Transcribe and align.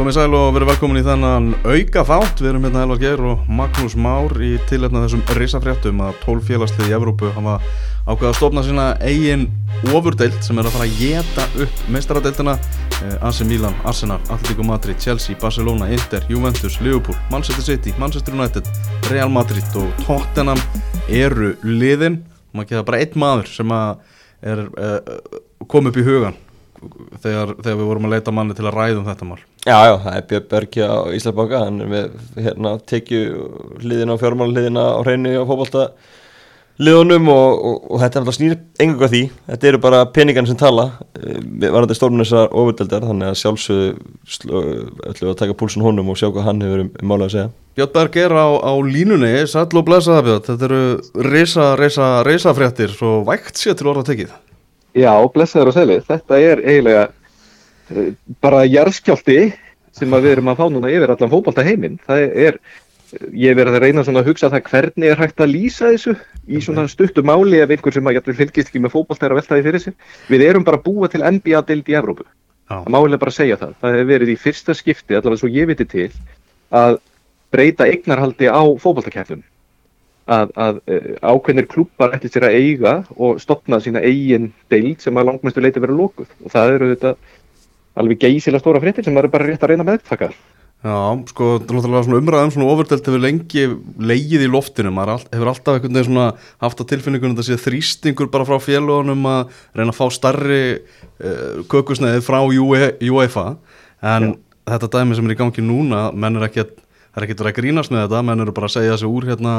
Komið 0.00 0.14
sæl 0.16 0.32
og 0.32 0.54
verið 0.56 0.70
velkomin 0.70 0.96
í 0.96 1.04
þennan 1.04 1.48
auka 1.60 2.02
þátt. 2.08 2.38
Við 2.40 2.48
erum 2.48 2.62
hérna 2.64 2.84
Elvar 2.86 3.00
Geir 3.02 3.20
og 3.28 3.42
Magnús 3.52 3.92
Már 4.00 4.32
í 4.40 4.54
tilhefna 4.70 5.02
þessum 5.02 5.20
risafréttum 5.36 6.00
að 6.00 6.16
12 6.22 6.46
félagslið 6.48 6.88
í 6.88 6.94
Evrópu 6.96 7.28
hafa 7.34 7.58
ákveða 8.06 8.30
að 8.30 8.38
stofna 8.38 8.64
sína 8.64 8.86
eigin 9.04 9.44
ofurdeild 9.92 10.40
sem 10.40 10.56
er 10.56 10.70
að 10.70 10.78
fara 10.78 10.88
að 10.88 10.96
geta 11.02 11.46
upp 11.66 11.84
meistaradeildina. 11.92 12.56
Eh, 13.02 13.14
AC 13.28 13.44
Milan, 13.44 13.76
Arsenal, 13.84 14.16
Atletico 14.32 14.64
Madrid, 14.64 14.96
Chelsea, 14.96 15.36
Barcelona, 15.36 15.92
Inter, 15.92 16.24
Juventus, 16.32 16.80
Liverpool, 16.80 17.20
Manchester 17.28 17.68
City, 17.68 17.92
Manchester 18.00 18.32
United, 18.32 18.72
Real 19.12 19.28
Madrid 19.28 19.76
og 19.76 20.04
Tottenham 20.06 20.64
eru 21.12 21.58
liðin. 21.60 22.22
Maður 22.56 22.72
geða 22.72 22.88
bara 22.88 23.04
einn 23.04 23.20
maður 23.20 23.52
sem 23.52 23.80
er 24.40 24.70
uh, 24.80 25.34
kom 25.68 25.92
upp 25.92 26.00
í 26.00 26.08
hugan 26.08 26.46
þegar, 27.22 27.54
þegar 27.60 27.78
við 27.80 27.88
vorum 27.90 28.08
að 28.08 28.14
leita 28.14 28.34
manni 28.34 28.56
til 28.56 28.68
að 28.68 28.76
ræðum 28.76 29.08
þetta 29.08 29.28
mál. 29.28 29.40
Já, 29.66 29.76
já, 29.84 29.94
það 30.04 30.14
er 30.16 30.28
Björn 30.30 30.48
Bergi 30.54 30.86
á 30.88 30.98
Íslandbóka 31.16 31.64
hann 31.66 31.82
er 31.84 31.90
með 31.90 32.14
hérna, 32.40 32.72
tekju 32.88 33.20
liðina 33.84 34.16
og 34.16 34.22
fjármáliðina 34.22 34.86
á 34.96 35.00
hreinu 35.04 35.36
og 35.42 35.50
fókbalta 35.50 35.90
liðunum 36.80 37.28
og, 37.28 37.62
og, 37.68 37.78
og 37.92 38.00
þetta 38.00 38.16
er 38.16 38.22
alltaf 38.22 38.36
snýr 38.38 38.56
engang 38.80 39.04
af 39.04 39.12
því. 39.12 39.22
Þetta 39.50 39.70
eru 39.70 39.80
bara 39.84 40.02
peningarnir 40.14 40.52
sem 40.52 40.60
tala 40.60 40.86
eh, 41.18 41.40
við 41.40 41.66
varum 41.68 41.88
þetta 41.88 41.98
stórnum 41.98 42.24
þessar 42.24 42.54
ofurdeldar 42.62 43.08
þannig 43.10 43.28
að 43.30 43.40
sjálfsögðu 43.42 43.88
ætlum 45.10 45.26
við 45.26 45.32
að 45.34 45.40
taka 45.42 45.58
púlsun 45.60 45.84
honum 45.84 46.12
og 46.12 46.20
sjá 46.20 46.30
hvað 46.30 46.46
hann 46.48 46.64
hefur 46.64 46.84
um, 46.86 46.92
um 46.96 47.12
mála 47.12 47.28
að 47.28 47.34
segja. 47.36 47.48
Björn 47.76 47.96
Berg 47.98 48.20
er 48.24 48.34
á, 48.34 48.48
á 48.64 48.72
línunni, 48.80 49.34
sæl 49.50 49.68
og 49.68 49.88
blæsaða 49.90 50.24
Björn. 50.28 50.46
Þetta 50.48 50.70
eru 50.70 51.26
reysa, 51.28 51.72
reysa, 51.80 52.12
reysa 52.26 52.56
fréttir 52.56 52.96
svo 52.96 53.20
vægt 53.28 53.60
sér 53.60 53.76
til 53.76 53.92
orða 53.92 54.08
tekið 54.08 54.32
Já, 54.96 55.12
blessaður 55.34 55.70
og 55.70 55.76
selið. 55.76 56.04
Þetta 56.08 56.38
er 56.42 56.62
eiginlega 56.64 57.02
uh, 57.08 58.12
bara 58.42 58.62
jærskjálti 58.66 59.40
sem 59.96 60.14
við 60.16 60.30
erum 60.34 60.50
að 60.52 60.62
fá 60.62 60.66
núna 60.72 60.90
yfir 60.92 61.12
allan 61.14 61.32
fókbalta 61.32 61.64
heiminn. 61.66 61.98
Það 62.06 62.24
er, 62.46 62.58
ég 63.34 63.56
verði 63.58 63.78
að 63.78 63.84
reyna 63.86 64.04
að 64.06 64.30
hugsa 64.30 64.50
það 64.52 64.66
hvernig 64.70 65.12
er 65.12 65.22
hægt 65.22 65.42
að 65.42 65.52
lýsa 65.54 65.92
þessu 65.92 66.16
í 66.46 66.62
svona 66.64 66.86
stuttu 66.90 67.24
máli 67.26 67.62
ef 67.62 67.74
einhver 67.74 67.94
sem 67.94 68.10
að 68.10 68.32
fylgist 68.38 68.70
ekki 68.70 68.82
með 68.82 68.94
fókbalta 68.96 69.28
er 69.28 69.34
að 69.34 69.42
velta 69.42 69.58
því 69.58 69.66
fyrir 69.68 69.84
sig. 69.86 69.96
Við 70.30 70.46
erum 70.48 70.66
bara 70.66 70.82
búið 70.82 71.14
til 71.14 71.24
NBA-dild 71.26 71.90
í 71.90 71.98
Evrópu. 71.98 72.26
Já. 72.70 72.76
Það 72.76 72.92
málega 72.94 73.22
bara 73.22 73.34
segja 73.34 73.58
það. 73.58 73.78
Það 73.82 73.96
hefur 73.96 74.10
verið 74.12 74.34
í 74.34 74.38
fyrsta 74.38 74.76
skipti, 74.78 75.16
allavega 75.18 75.42
svo 75.42 75.50
ég 75.50 75.70
viti 75.70 75.86
til, 75.90 76.10
að 76.70 77.00
breyta 77.50 77.88
eignarhaldi 77.90 78.46
á 78.46 78.62
fókbaltakæflum 78.78 79.42
að, 80.30 80.54
að 80.54 80.78
uh, 80.86 81.10
ákveðnir 81.32 81.68
klúpar 81.70 82.14
ætti 82.16 82.30
sér 82.30 82.48
að 82.48 82.56
eiga 82.60 82.94
og 83.16 83.40
stopna 83.42 83.80
sína 83.82 84.02
eigin 84.04 84.50
deild 84.72 85.02
sem 85.02 85.16
að 85.18 85.30
langmestu 85.30 85.64
leiti 85.64 85.82
verið 85.82 86.00
lókuð 86.04 86.30
og 86.44 86.54
það 86.54 86.74
eru 86.76 86.94
þetta 86.94 87.14
alveg 88.00 88.22
geysilega 88.22 88.62
stóra 88.62 88.82
fréttir 88.82 89.06
sem 89.06 89.14
maður 89.16 89.30
er 89.30 89.34
bara 89.34 89.50
rétt 89.50 89.66
að 89.66 89.72
reyna 89.72 89.86
meðtaka. 89.86 90.30
Já, 90.80 90.96
sko, 91.28 91.46
umræðum 91.60 92.52
svona 92.54 92.68
ofurdelt 92.72 93.04
hefur 93.04 93.20
lengi 93.20 93.66
leigið 94.00 94.46
í 94.46 94.48
loftinu, 94.48 94.88
maður 94.96 95.18
all, 95.18 95.24
hefur 95.34 95.50
alltaf 95.50 95.76
einhvern 95.76 95.98
veginn 95.98 96.06
svona 96.08 96.28
haft 96.62 96.80
á 96.80 96.84
tilfinningunum 96.88 97.34
að 97.36 97.42
það 97.42 97.48
sé 97.50 97.64
þrýstingur 97.66 98.30
bara 98.32 98.46
frá 98.48 98.56
félagunum 98.64 99.26
að 99.28 99.58
reyna 99.76 99.92
að 99.92 99.98
fá 99.98 100.06
starri 100.16 100.62
uh, 100.78 101.60
kökusneiði 101.68 102.24
frá 102.24 102.38
UEFA 102.48 103.44
en 104.00 104.30
Já. 104.30 104.36
þetta 104.72 104.92
dæmi 104.96 105.18
sem 105.18 105.28
er 105.28 105.36
í 105.36 105.40
gangi 105.42 105.66
núna, 105.66 106.06
menn 106.16 106.40
er 106.40 106.48
ekki 106.48 106.64
að 106.64 106.72
það 107.10 107.20
er 107.20 107.26
ekki 107.26 107.38
að 107.42 107.56
grínast 107.58 107.92
með 107.92 108.06
þetta, 108.06 108.24
menn 108.30 108.44
eru 108.44 108.54
bara 108.56 108.70
að 108.70 108.76
segja 108.78 108.94
þessu 108.94 109.10
úr 109.10 109.28
hérna 109.34 109.54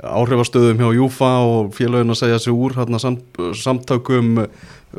áhrifastöðum 0.00 0.80
hjá 0.82 0.88
Júfa 0.96 1.32
og 1.46 1.72
félagin 1.76 2.10
að 2.14 2.20
segja 2.22 2.38
sér 2.42 2.56
úr 2.56 2.76
hérna, 2.76 2.98
samt, 3.02 3.40
samtökum 3.54 4.46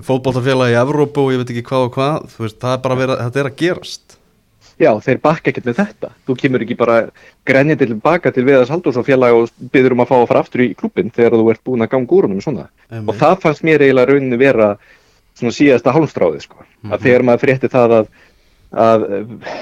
fótballtafélagi 0.02 0.74
í 0.74 0.80
Evrópu 0.80 1.26
og 1.26 1.34
ég 1.34 1.42
veit 1.42 1.54
ekki 1.54 1.66
hvað 1.68 1.88
og 1.88 1.96
hvað 1.98 2.36
veist, 2.40 2.60
það 2.62 2.76
er 2.76 2.84
bara 2.86 3.00
verið, 3.02 3.24
þetta 3.28 3.42
er 3.42 3.50
að 3.50 3.58
gerast 3.60 4.20
Já, 4.82 4.90
þeir 5.06 5.20
bakka 5.22 5.52
ekkert 5.52 5.68
með 5.70 5.78
þetta 5.78 6.10
þú 6.26 6.36
kemur 6.42 6.64
ekki 6.66 6.78
bara 6.80 6.96
grenja 7.46 7.76
til 7.78 7.94
baka 8.02 8.32
til 8.34 8.46
Viðars 8.48 8.72
Haldursson 8.74 9.06
og 9.06 9.52
byrður 9.74 9.96
um 9.96 10.02
að 10.02 10.10
fá 10.10 10.16
að 10.18 10.28
fara 10.32 10.42
aftur 10.42 10.64
í 10.66 10.74
klubin 10.78 11.14
þegar 11.14 11.38
þú 11.38 11.50
ert 11.54 11.64
búin 11.68 11.86
að 11.86 11.92
ganga 11.92 12.16
úr 12.18 12.28
húnum 12.28 12.42
svona. 12.42 12.70
og 12.90 13.14
það 13.20 13.42
fannst 13.44 13.64
mér 13.64 13.84
eiginlega 13.86 14.10
rauninni 14.10 14.40
vera 14.42 14.78
svona 15.38 15.54
síðasta 15.54 15.94
hálmstráði 15.94 16.42
sko. 16.42 16.58
mm 16.58 16.66
-hmm. 16.66 16.94
að 16.94 16.98
mhm. 16.98 17.04
þegar 17.04 17.24
maður 17.24 17.44
frétti 17.44 17.70
það 17.70 17.92
að, 18.00 18.08
að 18.72 19.06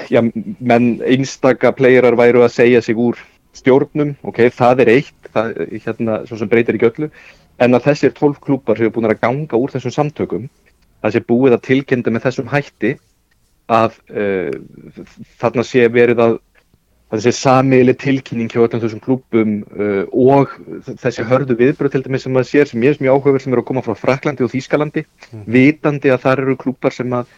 já, 0.08 0.20
menn 0.60 1.00
einstaka 1.04 1.72
playerar 1.72 2.16
væru 2.16 2.44
að 2.44 2.56
segja 2.56 2.82
sig 2.82 2.96
úr 2.96 3.18
stjórnum, 3.56 4.14
ok, 4.24 4.46
það 4.54 4.84
er 4.84 4.90
eitt 4.96 5.30
það, 5.32 5.54
hérna, 5.84 6.18
svo 6.28 6.38
sem 6.40 6.50
breytir 6.50 6.78
ekki 6.78 6.90
öllu 6.90 7.10
en 7.62 7.76
að 7.76 7.88
þessir 7.90 8.14
tólf 8.16 8.40
klúpar 8.42 8.78
sem 8.78 8.88
er 8.88 8.94
búin 8.94 9.08
að 9.10 9.20
ganga 9.22 9.58
úr 9.58 9.72
þessum 9.74 9.94
samtökum 9.94 10.46
það 11.02 11.16
sé 11.16 11.24
búið 11.28 11.56
að 11.56 11.66
tilkynna 11.68 12.14
með 12.14 12.24
þessum 12.28 12.48
hætti 12.52 12.94
að 13.72 13.98
uh, 14.12 14.54
þarna 15.40 15.66
sé 15.66 15.84
verið 15.92 16.22
að 16.24 16.38
þessi 17.12 17.32
samiðli 17.36 17.92
tilkynning 18.00 18.48
hjá 18.52 18.62
öllum 18.62 18.82
þessum 18.82 19.02
klúpum 19.04 19.58
uh, 19.76 20.04
og 20.08 20.54
þessi 21.02 21.26
hörðu 21.28 21.58
viðbröð 21.60 21.96
til 21.96 22.02
dæmis 22.06 22.24
sem 22.26 22.32
maður 22.34 22.50
sér 22.50 22.70
sem 22.70 22.86
ég 22.86 22.96
er 22.96 23.04
mjög 23.04 23.18
áhugaverð 23.18 23.44
sem 23.44 23.54
eru 23.54 23.64
að 23.64 23.68
koma 23.68 23.84
frá 23.84 23.98
Fraklandi 24.00 24.46
og 24.46 24.52
Þýskalandi 24.54 25.04
mm. 25.04 25.44
vitandi 25.52 26.12
að 26.12 26.24
þar 26.24 26.44
eru 26.46 26.58
klúpar 26.64 26.96
sem 26.96 27.12
að 27.12 27.30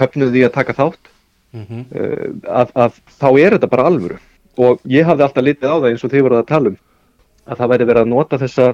höfnuðu 0.00 0.36
því 0.36 0.46
að 0.46 0.54
taka 0.54 0.76
þátt 0.78 1.12
mm 1.56 1.66
-hmm. 1.66 1.84
uh, 1.90 2.26
að, 2.62 2.72
að 2.86 3.02
þá 3.18 3.28
er 3.32 3.56
þetta 3.56 3.72
bara 3.74 3.90
alvöru 3.90 4.20
og 4.56 4.80
ég 4.90 5.06
hafði 5.06 5.26
alltaf 5.26 5.46
litið 5.46 5.72
á 5.72 5.76
það 5.76 5.90
eins 5.90 6.04
og 6.06 6.12
þið 6.12 6.26
voruð 6.26 6.42
að 6.42 6.50
tala 6.52 6.72
um 6.72 6.78
að 7.46 7.60
það 7.60 7.72
væri 7.72 7.88
verið 7.90 8.02
að 8.02 8.12
nota 8.12 8.40
þessa 8.42 8.68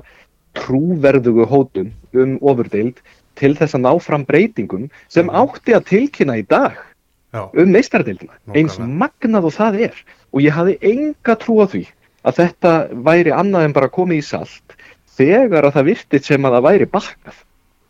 trúverðugu 0.59 1.49
hótun 1.49 1.93
um 2.13 2.39
ofurdeild 2.41 3.03
til 3.41 3.53
þess 3.57 3.77
að 3.77 3.85
ná 3.87 3.93
fram 4.05 4.25
breytingum 4.29 4.89
sem 5.09 5.27
mhm. 5.27 5.37
átti 5.43 5.77
að 5.77 5.87
tilkynna 5.91 6.39
í 6.41 6.47
dag 6.49 6.77
Já. 7.33 7.47
um 7.49 7.73
meistaradeildina 7.73 8.37
eins 8.59 8.77
magnað 8.79 9.49
og 9.49 9.57
það 9.57 9.79
er 9.89 10.03
og 10.33 10.45
ég 10.45 10.57
hafði 10.57 10.77
enga 10.93 11.37
trú 11.41 11.63
á 11.65 11.67
því 11.73 11.87
að 12.29 12.43
þetta 12.43 12.73
væri 13.07 13.33
annað 13.35 13.69
en 13.69 13.77
bara 13.77 13.93
komið 13.93 14.21
í 14.21 14.27
salt 14.27 14.77
þegar 15.17 15.69
að 15.69 15.79
það 15.79 15.89
virtið 15.89 16.29
sem 16.29 16.47
að 16.47 16.57
það 16.57 16.67
væri 16.69 16.91
bakkað 16.93 17.41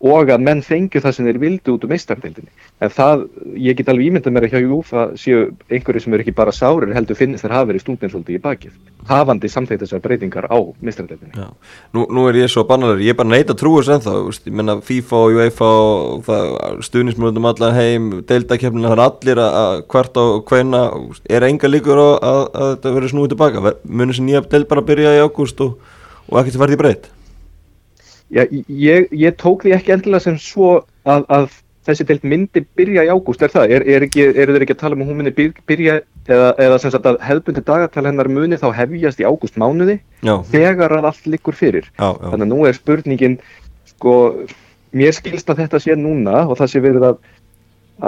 og 0.03 0.31
að 0.35 0.43
menn 0.43 0.63
fengju 0.67 1.01
það 1.03 1.15
sem 1.15 1.27
þeir 1.29 1.39
vildu 1.39 1.77
út 1.77 1.85
um 1.87 1.93
meistardildinni. 1.93 2.51
En 2.83 2.91
það, 2.91 3.21
ég 3.63 3.77
get 3.79 3.91
alveg 3.93 4.09
ímyndað 4.09 4.35
mér 4.35 4.47
að 4.49 4.57
hjá 4.57 4.65
Júfa 4.65 5.05
séu 5.21 5.45
einhverju 5.71 6.03
sem 6.03 6.17
eru 6.17 6.25
ekki 6.25 6.35
bara 6.35 6.55
sárir 6.55 6.91
heldur 6.97 7.19
finnist 7.19 7.47
þeir 7.47 7.55
hafa 7.55 7.69
verið 7.71 7.85
stúndin 7.85 8.11
svolítið 8.11 8.39
í 8.39 8.41
bakið. 8.43 8.73
Hafandi 9.07 9.51
samþeitt 9.53 9.85
þessar 9.85 10.03
breytingar 10.03 10.49
á 10.51 10.59
meistardildinni. 10.83 11.47
Nú, 11.95 12.09
nú 12.11 12.27
er 12.27 12.41
ég 12.41 12.51
svo 12.51 12.67
bannaður, 12.67 13.05
ég 13.07 13.15
er 13.15 13.21
bara 13.23 13.31
neitt 13.31 13.55
að 13.55 13.61
trúa 13.63 13.85
þess 13.85 13.95
ennþá, 14.01 14.17
ég 14.51 14.59
menna 14.59 14.79
FIFA 14.91 15.23
og 15.23 15.39
UEFA 15.39 15.71
og 15.87 16.83
stuðnismjöndum 16.91 17.49
allar 17.53 17.79
heim, 17.79 18.11
deildakefnina, 18.27 18.91
það 18.91 18.99
er 18.99 19.07
allir 19.07 19.45
að 19.47 19.87
hvert 19.95 20.19
á 20.19 20.25
hveina, 20.51 20.85
er 21.31 21.47
enga 21.47 21.71
líkur 21.71 22.03
að, 22.03 22.15
að, 22.19 22.45
að 22.51 22.71
þetta 22.75 22.99
verður 22.99 23.15
snúið 23.15 23.35
tilbaka. 23.37 23.75
Munir 23.87 24.19
sem 24.19 24.27
nýja 24.27 24.43
deild 24.51 24.71
bara 24.71 24.87
byrja 24.87 25.19
í 25.19 25.23
ágúst 25.23 25.63
og, 25.63 25.79
og 26.27 26.43
ekkert 26.43 26.65
verði 26.67 26.83
breytt? 26.83 27.13
Já, 28.33 28.47
ég, 28.67 29.11
ég 29.13 29.37
tók 29.41 29.65
því 29.65 29.75
ekki 29.77 29.93
endilega 29.93 30.25
sem 30.25 30.39
svo 30.41 30.71
að, 31.05 31.27
að 31.29 31.51
þessi 31.87 32.07
deilt 32.09 32.25
myndi 32.25 32.63
byrja 32.79 33.05
í 33.05 33.11
ágúst, 33.13 33.43
er 33.45 33.53
það? 33.53 33.75
Er, 33.77 33.85
er, 33.97 34.07
ekki, 34.07 34.25
er 34.31 34.53
þeir 34.55 34.65
ekki 34.65 34.77
að 34.77 34.83
tala 34.85 34.97
um 34.97 35.03
að 35.05 35.11
hún 35.11 35.21
myndi 35.21 35.49
byrja 35.69 35.99
eða, 36.31 36.49
eða 36.63 36.79
sem 36.81 36.95
sagt 36.95 37.09
að 37.11 37.19
hefðbundi 37.27 37.65
dagatal 37.67 38.07
hennar 38.07 38.31
muni 38.33 38.59
þá 38.61 38.69
hefjast 38.79 39.21
í 39.21 39.27
ágúst 39.27 39.59
mánuði 39.61 39.99
já. 40.23 40.35
þegar 40.53 40.97
að 40.99 41.11
allt 41.11 41.29
likur 41.35 41.59
fyrir. 41.59 41.91
Já. 41.99 42.09
Þannig 42.23 42.47
að 42.47 42.51
nú 42.55 42.63
er 42.69 42.79
spurningin, 42.79 43.39
sko, 43.93 44.17
mér 44.97 45.17
skilst 45.17 45.53
að 45.53 45.65
þetta 45.65 45.83
sé 45.83 45.99
núna 45.99 46.45
og 46.47 46.57
það 46.61 46.73
sé 46.73 46.85
verið 46.87 47.09
að, 47.11 47.23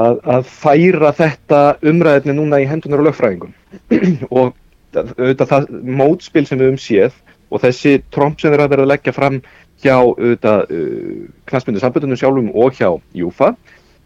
að, 0.04 0.20
að 0.38 0.50
færa 0.54 1.14
þetta 1.20 1.62
umræðinni 1.92 2.38
núna 2.38 2.62
í 2.62 2.68
hendunar 2.70 3.02
og 3.02 3.10
lögfræðingum 3.10 3.52
og 4.38 4.54
auðvitað 4.94 5.50
það 5.50 5.70
mótspil 5.98 6.46
sem 6.46 6.60
við 6.60 6.70
um 6.70 6.80
séð 6.80 7.16
og 7.54 7.62
þessi 7.62 8.00
tromp 8.14 8.40
sem 8.42 8.52
þeir 8.52 8.64
að 8.64 8.74
vera 8.74 8.86
að 8.86 8.90
leggja 8.90 9.14
fram 9.14 9.38
hjá 9.84 9.96
uh, 10.02 10.58
knastmyndu 11.48 11.82
sambundunum 11.82 12.18
sjálfum 12.18 12.50
og 12.54 12.74
hjá 12.78 12.90
Júfa 13.14 13.54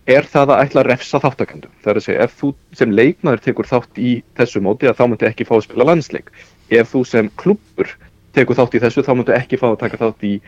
er 0.08 0.24
það 0.24 0.54
að 0.54 0.62
ætla 0.64 0.82
að 0.82 0.88
refsa 0.88 1.20
þáttakandum. 1.20 1.72
Það 1.84 1.90
er 1.92 1.98
að 2.00 2.04
segja, 2.06 2.24
ef 2.24 2.36
þú 2.40 2.52
sem 2.80 2.92
leikmaður 2.96 3.42
tekur 3.44 3.68
þátt 3.68 3.98
í 4.00 4.12
þessu 4.38 4.62
móti, 4.64 4.88
þá 4.88 5.04
myndu 5.04 5.28
ekki 5.28 5.46
fá 5.48 5.58
að 5.58 5.66
spila 5.66 5.88
landsleik. 5.90 6.30
Ef 6.72 6.94
þú 6.94 7.02
sem 7.08 7.28
klubbur 7.40 7.90
tekur 8.36 8.56
þátt 8.56 8.78
í 8.78 8.82
þessu, 8.84 9.04
þá 9.04 9.12
myndu 9.18 9.34
ekki 9.36 9.60
fá 9.60 9.66
að 9.68 9.80
taka 9.82 10.00
þátt 10.00 10.24
í 10.24 10.38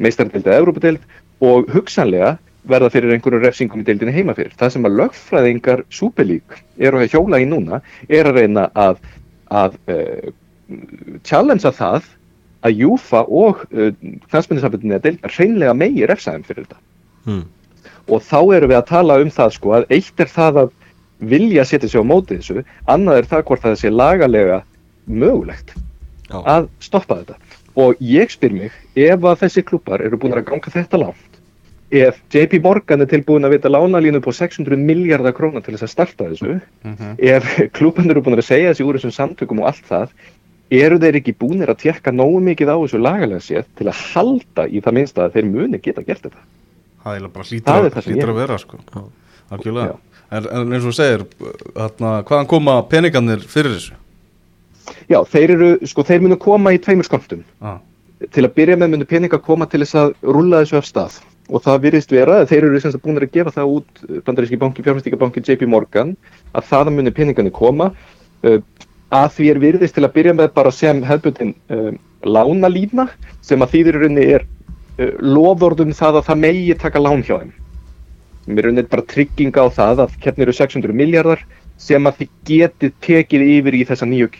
meistarndeild 0.00 0.48
eða 0.48 0.62
Európa-deild 0.62 1.04
og 1.44 1.68
hugsanlega 1.74 2.38
verða 2.70 2.90
fyrir 2.92 3.12
einhverju 3.14 3.40
refsingum 3.42 3.82
í 3.82 3.86
deildinu 3.88 4.14
heima 4.14 4.36
fyrir. 4.36 4.56
Það 4.56 4.72
sem 4.74 4.88
að 4.88 4.96
lögfræðingar 5.02 5.84
súpelík 5.92 6.56
eru 6.80 7.00
að 7.00 7.12
hjóla 7.12 7.40
í 7.40 7.48
núna 7.48 7.80
er 8.08 8.28
að 8.28 8.40
reyna 8.40 8.66
að, 8.72 9.04
að 9.52 9.76
uh, 9.92 10.32
challengea 11.28 11.72
það 11.76 12.08
að 12.66 12.82
Júfa 12.84 13.22
og 13.28 13.64
uh, 13.72 13.92
knastmyndinsambundinni 14.30 14.98
að 14.98 15.06
deilta 15.08 15.32
reynlega 15.36 15.76
megi 15.76 16.08
refsaðum 16.08 16.44
fyrir 16.48 16.66
þetta 16.66 16.80
hmm. 17.28 17.44
og 18.08 18.26
þá 18.26 18.40
eru 18.58 18.70
við 18.70 18.78
að 18.80 18.90
tala 18.92 19.20
um 19.22 19.32
það 19.36 19.54
sko 19.56 19.76
að 19.78 19.88
eitt 19.96 20.24
er 20.24 20.32
það 20.34 20.62
að 20.64 20.74
vilja 21.30 21.64
setja 21.68 21.88
sig 21.88 22.00
á 22.00 22.10
mótið 22.10 22.42
þessu 22.42 22.66
annað 22.88 23.22
er 23.22 23.30
það 23.32 23.46
hvort 23.48 23.64
það 23.64 23.80
sé 23.80 23.92
lagalega 23.92 24.60
mögulegt 25.06 25.74
Já. 26.30 26.38
að 26.44 26.68
stoppa 26.84 27.20
þetta 27.20 27.36
og 27.80 28.00
ég 28.02 28.32
spyr 28.32 28.54
mig 28.54 28.78
ef 28.98 29.24
að 29.24 29.42
þessi 29.44 29.66
klubbar 29.66 30.04
eru 30.04 30.18
búin 30.20 30.36
að 30.36 30.48
ganga 30.48 30.72
þetta 30.72 31.00
langt 31.00 31.30
ef 31.90 32.20
JP 32.30 32.60
Morgan 32.62 33.02
er 33.02 33.10
tilbúin 33.10 33.46
að 33.46 33.56
vita 33.56 33.70
lánalínu 33.70 34.20
på 34.22 34.32
600 34.34 34.78
miljardar 34.78 35.34
krónar 35.34 35.64
til 35.66 35.74
þess 35.74 35.88
að 35.88 35.94
starta 35.94 36.28
þessu 36.30 36.52
mm 36.60 36.94
-hmm. 36.94 37.14
ef 37.18 37.72
klúbandur 37.76 38.16
eru 38.16 38.22
búin 38.22 38.38
að 38.38 38.46
segja 38.46 38.70
þessi 38.70 38.86
úr 38.86 38.98
þessum 38.98 39.16
samtökum 39.16 39.60
og 39.60 39.66
allt 39.66 39.86
það 39.88 40.08
eru 40.70 40.98
þeir 41.02 41.18
ekki 41.20 41.34
búinir 41.40 41.72
að 41.72 41.82
tjekka 41.84 42.12
nógu 42.14 42.40
mikið 42.46 42.70
á 42.70 42.76
þessu 42.78 43.00
lagalega 43.02 43.42
séð 43.44 43.66
til 43.78 43.88
að 43.90 44.02
halda 44.12 44.66
í 44.68 44.82
það 44.84 44.96
minnst 44.98 45.18
að 45.18 45.36
þeir 45.38 45.48
muni 45.50 45.80
geta 45.82 46.04
gert 46.06 46.28
þetta? 46.28 46.44
Það 47.00 47.16
er 47.16 47.32
bara 47.34 47.48
er 47.80 47.98
að, 47.98 48.28
að 48.28 48.40
vera 48.42 48.58
sko. 48.60 48.80
Algjörlega. 49.50 49.96
En, 50.30 50.46
en 50.46 50.76
eins 50.76 50.86
og 50.86 50.94
segir, 50.94 51.24
þarna, 51.74 52.10
hvaðan 52.28 52.50
koma 52.50 52.76
peningarnir 52.90 53.42
fyrir 53.50 53.74
þessu? 53.74 53.96
Já, 55.10 55.18
þeir 55.26 55.54
eru, 55.56 55.70
sko, 55.90 56.04
þeir 56.06 56.22
munu 56.22 56.38
koma 56.40 56.74
í 56.74 56.78
tveimur 56.82 57.06
skamtum 57.06 57.42
Ah, 57.62 57.80
til 58.34 58.44
að 58.46 58.54
byrja 58.58 58.78
með 58.78 58.94
munu 58.94 59.08
peninga 59.10 59.40
koma 59.42 59.66
til 59.70 59.82
þess 59.82 59.98
að 59.98 60.12
rúlla 60.22 60.62
þessu 60.62 60.78
af 60.78 60.86
stað. 60.86 61.18
Og 61.50 61.64
það 61.64 61.80
virðist 61.86 62.12
vera 62.14 62.40
að 62.44 62.52
þeir 62.52 62.68
eru 62.68 62.80
sem 62.82 62.92
sagt 62.94 63.02
búin 63.02 63.18
að 63.18 63.32
gefa 63.34 63.54
það 63.56 63.72
út 63.74 64.02
bandaríski 64.26 64.58
banki, 64.60 64.84
fjárfæstíkabanki 64.86 65.42
JP 65.42 65.66
Morgan 65.66 66.14
að 66.54 66.68
það 66.68 66.92
muni 66.94 67.14
peningarnir 67.16 67.54
koma. 67.56 67.90
Uh, 68.46 68.60
að 69.14 69.28
því 69.36 69.50
er 69.50 69.60
virðist 69.64 69.96
til 69.96 70.06
að 70.06 70.14
byrja 70.16 70.34
með 70.38 70.50
bara 70.56 70.72
sem 70.74 71.02
hefðbundin 71.06 71.54
uh, 71.74 71.92
lánalína 72.24 73.08
sem 73.44 73.62
að 73.62 73.76
þýðir 73.76 73.98
í 73.98 74.02
rauninni 74.04 74.26
er 74.38 74.46
uh, 74.46 75.14
lofordum 75.22 75.94
það 75.96 76.20
að 76.20 76.28
það 76.30 76.42
megi 76.46 76.76
taka 76.82 77.02
lán 77.02 77.24
hjá 77.26 77.36
þeim. 77.38 77.54
Sem 78.44 78.58
er 78.58 78.68
rauninni 78.68 78.90
bara 78.90 79.08
trygginga 79.14 79.66
á 79.66 79.68
það 79.78 80.04
að 80.06 80.18
keppni 80.24 80.46
eru 80.46 80.56
600 80.56 81.00
miljardar 81.02 81.46
sem 81.80 82.06
að 82.06 82.20
þið 82.20 82.36
getið 82.50 82.98
tekið 83.06 83.48
yfir 83.56 83.78
í 83.78 83.86
þessa 83.88 84.08
nýju 84.10 84.30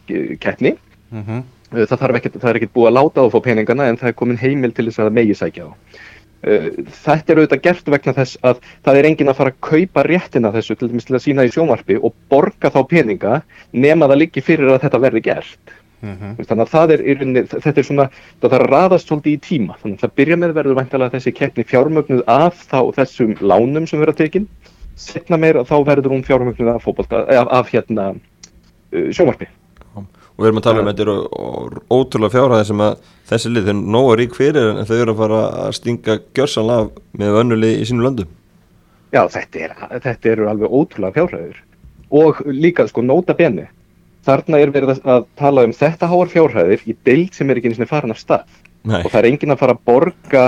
keppni. 0.43 0.77
Mm 1.11 1.43
Uh, 1.71 1.85
það, 1.87 2.01
þarf 2.01 2.17
ekkert, 2.19 2.37
það 2.43 2.51
er 2.51 2.57
ekkert 2.59 2.73
búið 2.75 2.89
að 2.89 2.97
láta 2.97 3.23
á 3.23 3.25
að 3.29 3.35
fá 3.35 3.43
peningana 3.45 3.85
en 3.87 3.99
það 4.01 4.09
er 4.11 4.15
komin 4.19 4.41
heimil 4.41 4.73
til 4.75 4.89
þess 4.89 4.99
að 4.99 5.07
það 5.07 5.19
megi 5.21 5.37
sækja 5.39 5.67
á. 5.67 5.71
Uh, 5.71 6.10
þetta 6.41 7.33
er 7.33 7.41
auðvitað 7.41 7.63
gert 7.67 7.91
vegna 7.93 8.17
þess 8.17 8.39
að 8.47 8.63
það 8.87 8.99
er 8.99 9.09
enginn 9.11 9.33
að 9.33 9.39
fara 9.41 9.53
að 9.53 9.61
kaupa 9.67 10.05
réttina 10.07 10.53
þessu 10.55 10.79
til 10.79 10.89
dæmis 10.89 11.09
til 11.09 11.19
að 11.19 11.25
sína 11.27 11.45
í 11.45 11.53
sjónvarpi 11.53 11.99
og 12.01 12.15
borga 12.33 12.73
þá 12.73 12.81
peninga 12.89 13.43
nema 13.73 14.09
það 14.09 14.23
liggi 14.23 14.45
fyrir 14.45 14.73
að 14.73 14.83
þetta 14.87 15.03
verði 15.05 15.25
gert. 15.29 15.75
-hmm. 16.01 16.47
Þannig 16.49 16.75
að 16.75 16.93
er, 16.95 17.05
rauninni, 17.19 17.45
þetta 17.51 17.81
er 17.81 17.87
svona, 17.87 18.09
það 18.41 18.55
þarf 18.55 18.67
að 18.67 18.73
raðast 18.73 19.11
svolítið 19.11 19.37
í 19.37 19.41
tíma. 19.45 19.77
Þannig 19.83 19.99
að 19.99 20.05
það 20.07 20.17
byrja 20.21 20.41
með 20.41 20.57
verður 20.59 20.79
væntalega 20.81 21.15
þessi 21.17 21.35
keppni 21.37 21.67
fjármögnuð 21.69 22.25
af 22.27 22.65
þá 22.71 22.81
þessum 22.99 23.37
lánum 23.41 23.89
sem 23.89 24.01
verða 24.03 24.17
tekin. 24.23 24.49
Setna 25.01 25.37
meira 25.41 25.65
þá 25.69 25.77
verður 25.89 26.17
hún 26.17 26.27
fjármögnuð 26.27 26.75
af, 26.75 26.85
fótbolta, 26.85 27.25
af, 27.29 27.53
af 27.61 27.73
hérna 27.73 28.11
uh, 28.15 29.11
sjónvarpi. 29.13 29.49
Og 30.41 30.45
við 30.47 30.49
erum 30.49 30.61
að 30.61 30.65
tala 30.65 30.81
um 30.81 30.87
þetta 30.89 31.03
eru 31.05 31.17
ótrúlega 31.93 32.33
fjárhæði 32.33 32.67
sem 32.71 32.81
að 32.81 33.01
þessi 33.29 33.51
lið, 33.53 33.67
þau 33.67 33.73
eru 33.75 33.91
nóga 33.95 34.15
rík 34.17 34.37
fyrir 34.39 34.69
en 34.73 34.87
þau 34.89 34.95
eru 34.97 35.13
að 35.13 35.19
fara 35.21 35.41
að 35.67 35.75
stinga 35.77 36.15
gjörsanlega 36.39 36.87
af 36.87 37.03
með 37.21 37.37
önnuli 37.43 37.73
í 37.77 37.83
sínum 37.91 38.07
löndum. 38.07 38.31
Já, 39.13 39.21
þetta, 39.29 39.61
er, 39.67 39.75
þetta 40.07 40.33
eru 40.33 40.49
alveg 40.49 40.73
ótrúlega 40.81 41.17
fjárhæður 41.19 41.61
og 42.23 42.41
líka 42.49 42.89
sko 42.89 43.05
nota 43.05 43.37
beni 43.37 43.67
þarna 44.25 44.63
er 44.65 44.73
verið 44.73 44.97
að- 45.05 45.29
tala 45.37 45.67
um 45.69 45.77
þetta 45.77 46.09
háar 46.09 46.33
fjárhæðir 46.33 46.89
í 46.89 46.97
deild 47.05 47.37
sem 47.37 47.51
er 47.51 47.61
ekki 47.61 47.69
einu 47.71 47.77
sinni 47.79 47.91
farin 47.91 48.11
af 48.17 48.19
stað. 48.19 48.49
Nei, 48.85 49.03
og 49.05 49.11
það 49.13 49.19
er 49.21 49.29
enginn 49.31 49.53
að 49.53 49.61
fara 49.61 49.75
að 49.77 49.85
borga 49.85 50.45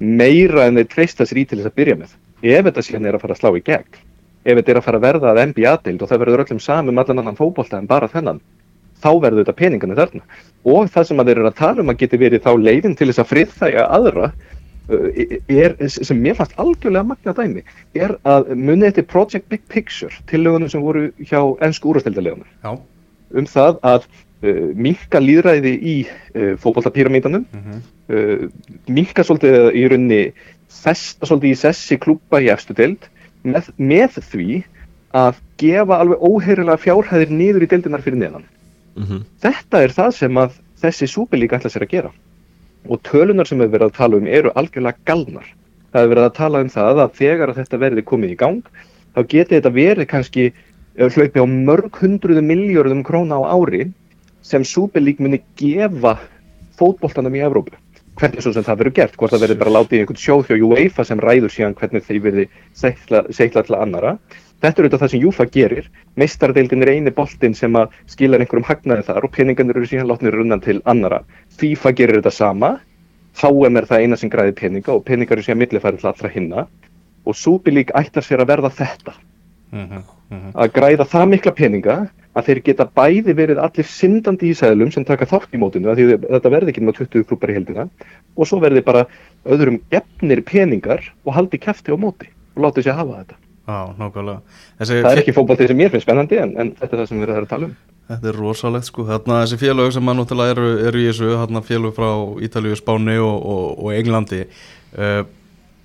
meira 0.00 0.66
en 0.66 0.74
þeir 0.80 0.88
treysta 0.90 1.26
sér 1.26 1.38
í 1.42 1.46
til 1.46 1.58
þess 1.60 1.70
að 1.70 1.76
byrja 1.78 1.96
með. 2.02 2.14
Ef 2.42 2.64
þetta 2.66 2.82
síðan 2.86 3.06
er 3.06 3.14
að 3.18 3.20
fara 3.24 3.34
að 3.36 3.40
slá 3.42 3.50
í 3.58 3.62
gegn. 3.62 3.98
Ef 4.44 4.56
þetta 4.58 4.70
er 4.72 4.78
að 4.80 4.86
fara 4.86 4.98
að 4.98 5.04
verða 5.06 5.30
að 5.34 5.42
NBA-deild 5.50 6.02
og 6.02 6.08
það 6.10 6.22
verður 6.24 6.44
öllum 6.46 6.60
samum 6.64 6.98
allan 7.02 7.18
annan 7.22 7.36
fótbolta 7.38 7.78
en 7.78 7.86
bara 7.90 8.08
þennan 8.08 8.40
þá 9.02 9.10
verður 9.24 9.44
þetta 9.44 9.58
peningarnir 9.58 10.00
þarna. 10.00 10.38
Og 10.68 10.88
það 10.92 11.08
sem 11.08 11.22
að 11.22 11.30
þeir 11.30 11.40
eru 11.40 11.50
að 11.50 11.60
tala 11.60 11.84
um 11.84 11.92
að 11.92 12.00
geti 12.02 12.20
verið 12.20 12.46
þá 12.46 12.52
leiðin 12.60 12.96
til 12.98 13.10
þess 13.10 13.22
að 13.22 13.30
friðþæga 13.32 13.84
aðra 13.98 14.30
uh, 14.30 15.06
er, 15.48 15.76
sem 15.88 16.22
mér 16.22 16.38
fannst 16.38 16.56
algjörlega 16.60 17.10
magna 17.12 17.36
dæmi, 17.36 17.66
er 17.98 18.16
að 18.28 18.52
munið 18.56 18.90
þetta 18.90 19.06
Project 19.12 19.52
Big 19.52 19.62
Picture 19.72 20.24
tillögunum 20.30 20.72
sem 20.72 20.84
voru 20.84 21.08
hjá 21.20 21.40
ennsku 21.64 21.92
úrastildalegunum 21.92 22.48
Já. 22.64 22.74
Um 23.30 23.46
það 23.46 23.78
að 23.86 24.08
uh, 24.10 24.66
minka 24.74 25.22
líðræði 25.22 25.74
í 25.78 25.96
uh, 26.08 26.56
fótboltapíramítanum 26.60 27.46
mm 27.46 27.62
-hmm. 27.66 27.84
uh, 28.14 28.82
minka 28.90 29.24
svolítið 29.24 29.70
í 29.78 29.86
rauninni 29.92 30.22
festa 30.70 31.26
svolítið 31.26 31.54
í 31.54 31.60
sessi 31.62 31.98
klúpa 31.98 32.42
í 32.42 32.50
efstu 32.52 32.76
deild 32.76 33.08
með, 33.42 33.72
með 33.76 34.20
því 34.30 34.62
að 35.16 35.40
gefa 35.58 35.98
alveg 35.98 36.22
óheirilega 36.22 36.78
fjárhæðir 36.78 37.32
niður 37.34 37.66
í 37.66 37.70
deildinar 37.70 38.02
fyrir 38.04 38.20
neðan 38.20 38.46
mm 38.96 39.24
þetta 39.42 39.82
er 39.82 39.92
það 39.96 40.10
sem 40.16 40.38
að 40.38 40.58
þessi 40.80 41.06
súpilík 41.06 41.52
ætla 41.52 41.70
sér 41.70 41.86
að 41.86 41.92
gera. 41.94 42.10
Og 42.88 43.00
tölunar 43.02 43.46
sem 43.46 43.58
við 43.58 43.72
verðum 43.74 43.92
að 43.92 43.98
tala 43.98 44.16
um 44.16 44.26
eru 44.26 44.52
algjörlega 44.54 44.98
galnar. 45.04 45.46
Það 45.92 46.02
er 46.02 46.08
verið 46.08 46.24
að 46.24 46.38
tala 46.38 46.60
um 46.60 46.68
það 46.68 47.02
að 47.04 47.14
þegar 47.20 47.54
þetta 47.54 47.80
verði 47.84 48.02
komið 48.06 48.30
í 48.30 48.36
gang 48.40 48.62
þá 49.14 49.20
geti 49.28 49.56
þetta 49.56 49.72
verið 49.74 50.06
kannski 50.10 50.44
eh, 50.50 51.08
hlaupi 51.10 51.42
á 51.42 51.46
mörg 51.46 52.00
hundruðu 52.00 52.42
miljörðum 52.46 53.04
króna 53.04 53.40
á 53.42 53.50
ári 53.52 53.90
sem 54.42 54.64
súpilík 54.64 55.20
muni 55.20 55.42
gefa 55.56 56.18
fótboltanum 56.78 57.34
í 57.34 57.42
Evrópu. 57.44 57.76
Hvernig 58.20 58.44
svo 58.44 58.52
sem 58.52 58.64
það 58.64 58.78
verður 58.82 58.96
gert, 58.98 59.16
hvort 59.16 59.32
það 59.32 59.44
verður 59.44 59.60
bara 59.60 59.74
látið 59.78 59.96
í 59.96 60.00
einhvern 60.02 60.20
sjóð 60.20 60.48
hjá 60.48 60.64
UEFA 60.68 61.04
sem 61.08 61.20
ræður 61.20 61.52
síðan 61.54 61.76
hvernig 61.78 62.04
þeir 62.04 62.22
verði 62.24 62.46
seikla 62.76 63.62
til 63.64 63.76
annara 63.78 64.16
Þetta 64.60 64.80
er 64.82 64.86
auðvitað 64.86 65.02
það 65.02 65.12
sem 65.12 65.24
Júfa 65.24 65.46
gerir. 65.54 65.88
Meistardeildin 66.20 66.84
er 66.84 66.92
eini 66.92 67.14
boltinn 67.16 67.56
sem 67.56 67.76
að 67.80 67.94
skilar 68.12 68.44
einhverjum 68.44 68.68
hagnaði 68.68 69.06
þar 69.08 69.24
og 69.24 69.32
peningarnir 69.36 69.80
eru 69.80 69.88
síðan 69.88 70.10
látnir 70.10 70.36
runnan 70.36 70.60
til 70.60 70.82
annara. 70.84 71.22
FIFA 71.56 71.94
gerir 71.96 72.20
þetta 72.20 72.34
sama, 72.34 72.74
HM 73.40 73.80
er 73.80 73.88
það 73.88 74.04
eina 74.04 74.20
sem 74.20 74.30
græði 74.30 74.56
peninga 74.58 74.92
og 74.92 75.04
peningar 75.06 75.38
eru 75.38 75.46
síðan 75.46 75.62
millifærið 75.62 76.02
til 76.02 76.12
allra 76.12 76.32
hinna 76.34 76.66
og 77.24 77.36
Súbilík 77.36 77.92
ætlar 77.96 78.24
sér 78.26 78.42
að 78.42 78.50
verða 78.52 78.70
þetta, 78.74 79.14
Mm 79.70 79.86
-hmm. 79.86 80.52
að 80.54 80.72
græða 80.72 81.04
það 81.06 81.26
mikla 81.28 81.52
peninga 81.54 81.96
að 82.34 82.46
þeir 82.46 82.60
geta 82.66 82.84
bæði 82.94 83.34
verið 83.38 83.58
allir 83.62 83.86
syndandi 83.86 84.50
í 84.50 84.54
sæðlum 84.54 84.90
sem 84.90 85.04
taka 85.04 85.26
þátt 85.30 85.54
í 85.54 85.60
mótinu 85.62 85.90
að 85.90 85.98
því 85.98 86.16
þetta 86.26 86.50
verði 86.50 86.72
ekki 86.72 86.82
með 86.82 86.96
20 86.98 87.24
klúpar 87.28 87.50
í 87.50 87.54
heldina 87.54 87.88
og 88.36 88.46
svo 88.46 88.58
verði 88.58 88.82
bara 88.82 89.06
öðrum 89.46 89.78
gefnir 89.90 90.42
peningar 90.42 91.06
og 91.24 91.34
haldi 91.34 91.58
kæfti 91.58 91.94
á 91.94 91.96
móti 91.96 92.26
og 92.56 92.62
láti 92.64 92.82
sér 92.82 92.98
hafa 92.98 93.22
þetta. 93.22 93.36
Já, 93.70 93.80
nákvæmlega. 94.00 94.58
Þessi, 94.80 95.00
Það 95.04 95.10
er 95.12 95.22
ekki 95.22 95.34
fótboltið 95.36 95.70
sem 95.70 95.78
mér 95.78 95.92
finnst 95.94 96.06
spennandi 96.06 96.38
en, 96.42 96.54
en 96.58 96.72
þetta 96.78 96.96
er 96.96 97.02
það 97.02 97.10
sem 97.10 97.20
við 97.20 97.32
erum 97.34 97.46
að 97.46 97.50
tala 97.52 97.68
um. 97.68 97.74
Þetta 98.10 98.30
er 98.32 98.38
rosalegt 98.40 98.88
sko, 98.88 99.04
þarna 99.06 99.42
þessi 99.44 99.58
félög 99.60 99.92
sem 99.94 100.02
mann 100.02 100.18
náttúrulega 100.18 100.54
eru, 100.56 100.70
eru 100.88 101.02
í 101.02 101.04
þessu, 101.06 101.28
þarna 101.38 101.62
félög 101.68 101.92
frá 101.94 102.08
Ítalíu, 102.42 102.78
Spáni 102.78 103.14
og, 103.22 103.36
og, 103.52 103.66
og 103.84 103.92
Englandi 103.94 104.40
uh, 104.46 105.20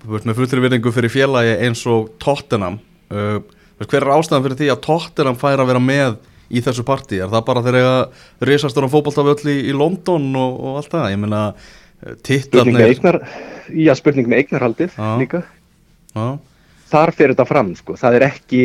þú 0.02 0.16
veist, 0.16 0.30
með 0.30 0.40
fullri 0.40 0.64
virðingu 0.64 0.94
fyrir 0.96 1.14
félagi 1.14 1.54
eins 1.68 1.84
og 1.92 2.16
Tottenham. 2.24 2.80
Uh, 3.14 3.44
hver 3.84 4.02
er 4.02 4.16
ástæðan 4.16 4.48
fyrir 4.48 4.60
því 4.64 4.72
að 4.74 4.82
Tottenham 4.88 5.38
fær 5.38 5.62
að 5.62 5.70
vera 5.70 5.84
með 5.84 6.18
í 6.50 6.62
þessu 6.66 6.86
partí, 6.88 7.20
er 7.22 7.30
það 7.30 7.46
bara 7.48 7.64
þegar 7.66 7.80
eiga 7.82 8.50
risastur 8.50 8.86
á 8.86 8.94
fótboltaföll 8.94 9.52
í, 9.54 9.58
í 9.70 9.74
London 9.76 10.28
og, 10.40 10.60
og 10.62 10.82
allt 10.82 10.92
það, 10.94 11.08
ég 11.14 11.22
meina 11.22 11.44
eignar, 12.86 13.22
já 13.74 13.94
spurning 13.98 14.30
með 14.30 14.44
eignarhaldið 14.44 14.98
líka, 15.22 15.42
Já, 16.16 16.38
þar 16.92 17.14
fer 17.16 17.34
þetta 17.34 17.48
fram 17.50 17.74
sko, 17.78 17.96
það 18.00 18.20
er 18.20 18.28
ekki 18.30 18.64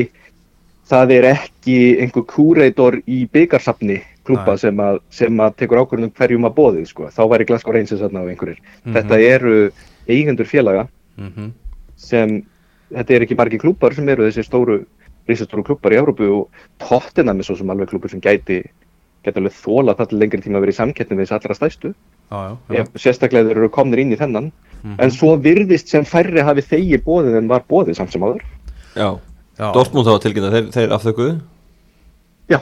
það 0.90 1.12
er 1.14 1.28
ekki 1.30 1.78
einhver 2.02 2.26
kúreitor 2.26 2.98
í 3.06 3.22
byggarsafni 3.30 4.00
klúpa 4.26 4.56
sem 4.60 4.80
að, 4.82 5.00
sem 5.14 5.42
að 5.42 5.56
tekur 5.62 5.82
ákvörðum 5.82 6.12
hverjum 6.18 6.46
að 6.48 6.56
bóðið 6.58 6.86
sko, 6.90 7.08
þá 7.14 7.22
væri 7.30 7.46
Glasgow 7.48 7.74
Rangers 7.74 8.02
þarna 8.02 8.24
á 8.26 8.30
einhverjir. 8.30 8.60
Mhm. 8.84 8.94
Þetta 8.96 9.20
eru 9.30 9.56
eigendur 10.08 10.50
félaga 10.50 10.88
mm 11.16 11.50
sem, 12.00 12.38
þetta 12.88 13.14
er 13.14 13.24
ekki 13.26 13.36
margi 13.36 13.58
klúpar 13.60 13.94
sem 13.94 14.08
eru 14.08 14.24
þessi 14.24 14.46
stóru, 14.46 14.78
risastóru 15.28 15.64
klúpar 15.66 15.92
í 15.92 15.98
Európu 16.00 16.28
og 16.32 16.62
Tottenham 16.80 17.42
er 17.42 17.44
svo 17.44 17.58
sem 17.58 17.68
alveg 17.68 17.90
klúpur 17.92 18.08
sem 18.08 18.22
gæti, 18.24 18.62
gæti 19.24 19.36
alveg 19.36 19.52
þóla 19.52 19.94
það 19.98 20.08
til 20.08 20.20
lengri 20.22 20.40
tíma 20.40 20.56
að 20.56 20.64
vera 20.64 20.72
í 20.72 20.78
samkettni 20.78 21.18
við 21.18 21.26
þessi 21.26 21.36
allra 21.36 21.58
stæstu, 21.58 21.92
já, 22.30 22.56
já, 22.70 22.84
sérstaklega 22.96 23.48
þeir 23.50 23.56
eru 23.64 23.68
komnir 23.74 23.98
inn 24.04 24.12
í 24.14 24.18
þennan, 24.20 24.52
Mhm. 24.82 24.94
en 24.98 25.10
svo 25.12 25.34
virðist 25.36 25.88
sem 25.92 26.04
færri 26.08 26.40
hafi 26.40 26.62
þegi 26.64 27.02
bóðið 27.04 27.34
en 27.36 27.48
var 27.48 27.60
bóðið 27.68 27.96
samt 27.98 28.12
sem 28.12 28.22
áður. 28.24 28.40
Já, 28.96 29.18
já. 29.58 29.72
Dortmund 29.74 30.06
þá 30.08 30.20
tilkynna, 30.24 30.50
þeir, 30.54 30.70
þeir 30.72 30.94
afþökuðu 30.96 31.40
Já, 32.48 32.60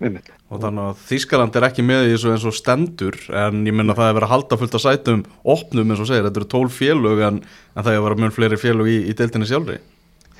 einmitt. 0.00 0.30
og 0.50 0.60
þannig 0.62 0.86
að 0.88 1.02
Þískaland 1.10 1.56
er 1.60 1.66
ekki 1.68 1.84
með 1.84 2.06
í 2.08 2.14
þessu 2.16 2.32
eins 2.32 2.46
og 2.48 2.54
stendur 2.56 3.18
en 3.36 3.66
ég 3.66 3.74
minna 3.76 3.92
það 3.94 4.08
er 4.08 4.16
verið 4.16 4.28
að 4.28 4.32
halda 4.32 4.56
fullt 4.62 4.74
af 4.74 4.80
sætum 4.80 5.24
opnum 5.44 5.90
eins 5.92 6.00
og 6.00 6.06
segir, 6.08 6.24
þetta 6.24 6.40
eru 6.40 6.48
tól 6.48 6.68
félög 6.72 7.20
en, 7.28 7.42
en 7.76 7.84
það 7.84 7.92
er 7.92 7.98
að 8.00 8.06
vera 8.08 8.20
mjög 8.24 8.32
fleiri 8.38 8.56
félög 8.64 8.88
í, 8.88 8.98
í 9.10 9.12
deildinni 9.18 9.46
sjálfri 9.50 9.78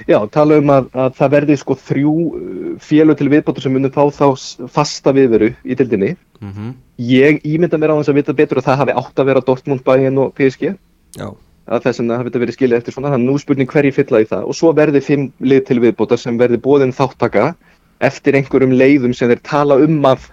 Já, 0.07 0.19
tala 0.31 0.59
um 0.61 0.71
að, 0.71 0.91
að 0.95 1.17
það 1.19 1.33
verði 1.35 1.57
sko 1.59 1.77
þrjú 1.89 2.13
uh, 2.13 2.69
félög 2.85 3.19
til 3.19 3.31
viðbótur 3.33 3.65
sem 3.65 3.75
munum 3.75 3.93
fá 3.95 4.05
þá 4.15 4.69
fasta 4.71 5.15
viðveru 5.17 5.51
í 5.65 5.79
dildinni. 5.79 6.15
mm 6.41 6.53
-hmm. 6.53 6.73
Ég 6.99 7.41
ímynda 7.47 7.79
mér 7.79 7.95
á 7.95 7.99
þess 7.99 8.13
að 8.13 8.19
vita 8.21 8.33
betur 8.33 8.59
að 8.59 8.69
það 8.69 8.81
hafi 8.83 8.97
átt 9.01 9.19
að 9.19 9.29
vera 9.31 9.41
Dortmund, 9.41 9.85
Bayern 9.85 10.19
og 10.19 10.35
PSG. 10.35 10.75
Já, 11.19 11.35
Að 11.69 11.83
þess 11.85 12.01
að 12.01 12.17
hafi 12.17 12.29
þetta 12.31 12.41
verið 12.43 12.57
skilið 12.57 12.79
eftir 12.79 12.93
svona, 12.95 13.11
þannig 13.13 13.29
nú 13.29 13.39
spurning 13.39 13.69
hverji 13.69 13.93
fylla 13.93 14.21
í 14.23 14.29
það. 14.29 14.45
Og 14.49 14.55
svo 14.57 14.73
verði 14.73 15.01
fimm 15.05 15.33
lið 15.41 15.67
til 15.69 15.81
viðbótar 15.81 16.19
sem 16.19 16.39
verði 16.39 16.59
bóðin 16.65 16.97
þáttaka 16.97 17.55
eftir 18.01 18.39
einhverjum 18.39 18.73
leiðum 18.73 19.15
sem 19.15 19.29
þeir 19.29 19.43
tala 19.43 19.77
um 19.77 20.01
að, 20.09 20.31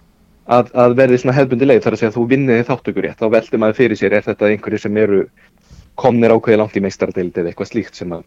að, 0.47 0.71
að 0.73 0.95
verði 0.95 1.17
svona 1.17 1.35
hefbundi 1.35 1.67
leið. 1.67 1.81
Það 1.81 1.91
er 1.91 1.97
að 1.97 1.99
segja 1.99 2.11
að 2.13 2.17
þú 2.17 2.25
vinniði 2.31 2.67
þáttökur 2.69 3.03
rétt. 3.03 3.19
Þá 3.19 3.27
veldi 3.35 3.57
maður 3.57 3.79
fyrir 3.81 3.99
sér, 3.99 4.13
er 4.13 4.23
þetta 4.23 4.47
einhverju 4.47 4.79
sem 4.79 4.97
eru 4.97 5.25
komnir 5.99 6.31
ákveði 6.31 6.57
langt 6.61 6.79
í 6.79 6.83
meistardeild 6.85 7.35
eða 7.35 7.51
eitthvað 7.51 7.71
slíkt 7.73 7.99
sem 7.99 8.15
að 8.15 8.23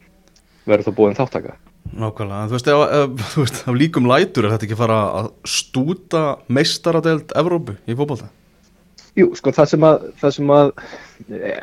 verður 0.69 0.89
þá 0.89 0.97
búin 0.99 1.19
þáttaka 1.19 1.57
Nákvæmlega, 1.89 2.43
en 2.43 2.51
þú 2.51 2.57
veist, 2.57 2.69
ef, 2.69 3.31
þú 3.33 3.45
veist, 3.45 3.61
af 3.65 3.79
líkum 3.79 4.09
lætur 4.09 4.47
er 4.47 4.55
þetta 4.55 4.67
ekki 4.69 4.79
fara 4.79 4.99
að 5.21 5.31
stúta 5.49 6.25
meistaradeild 6.53 7.33
Evrópu 7.39 7.79
í 7.89 7.97
fókbalta? 7.97 8.29
Jú, 9.19 9.31
sko, 9.39 9.53
það 9.55 9.71
sem 9.73 9.87
að, 9.89 10.03
það 10.21 10.35
sem 10.37 10.51
að 10.55 10.73
e, 11.33 11.55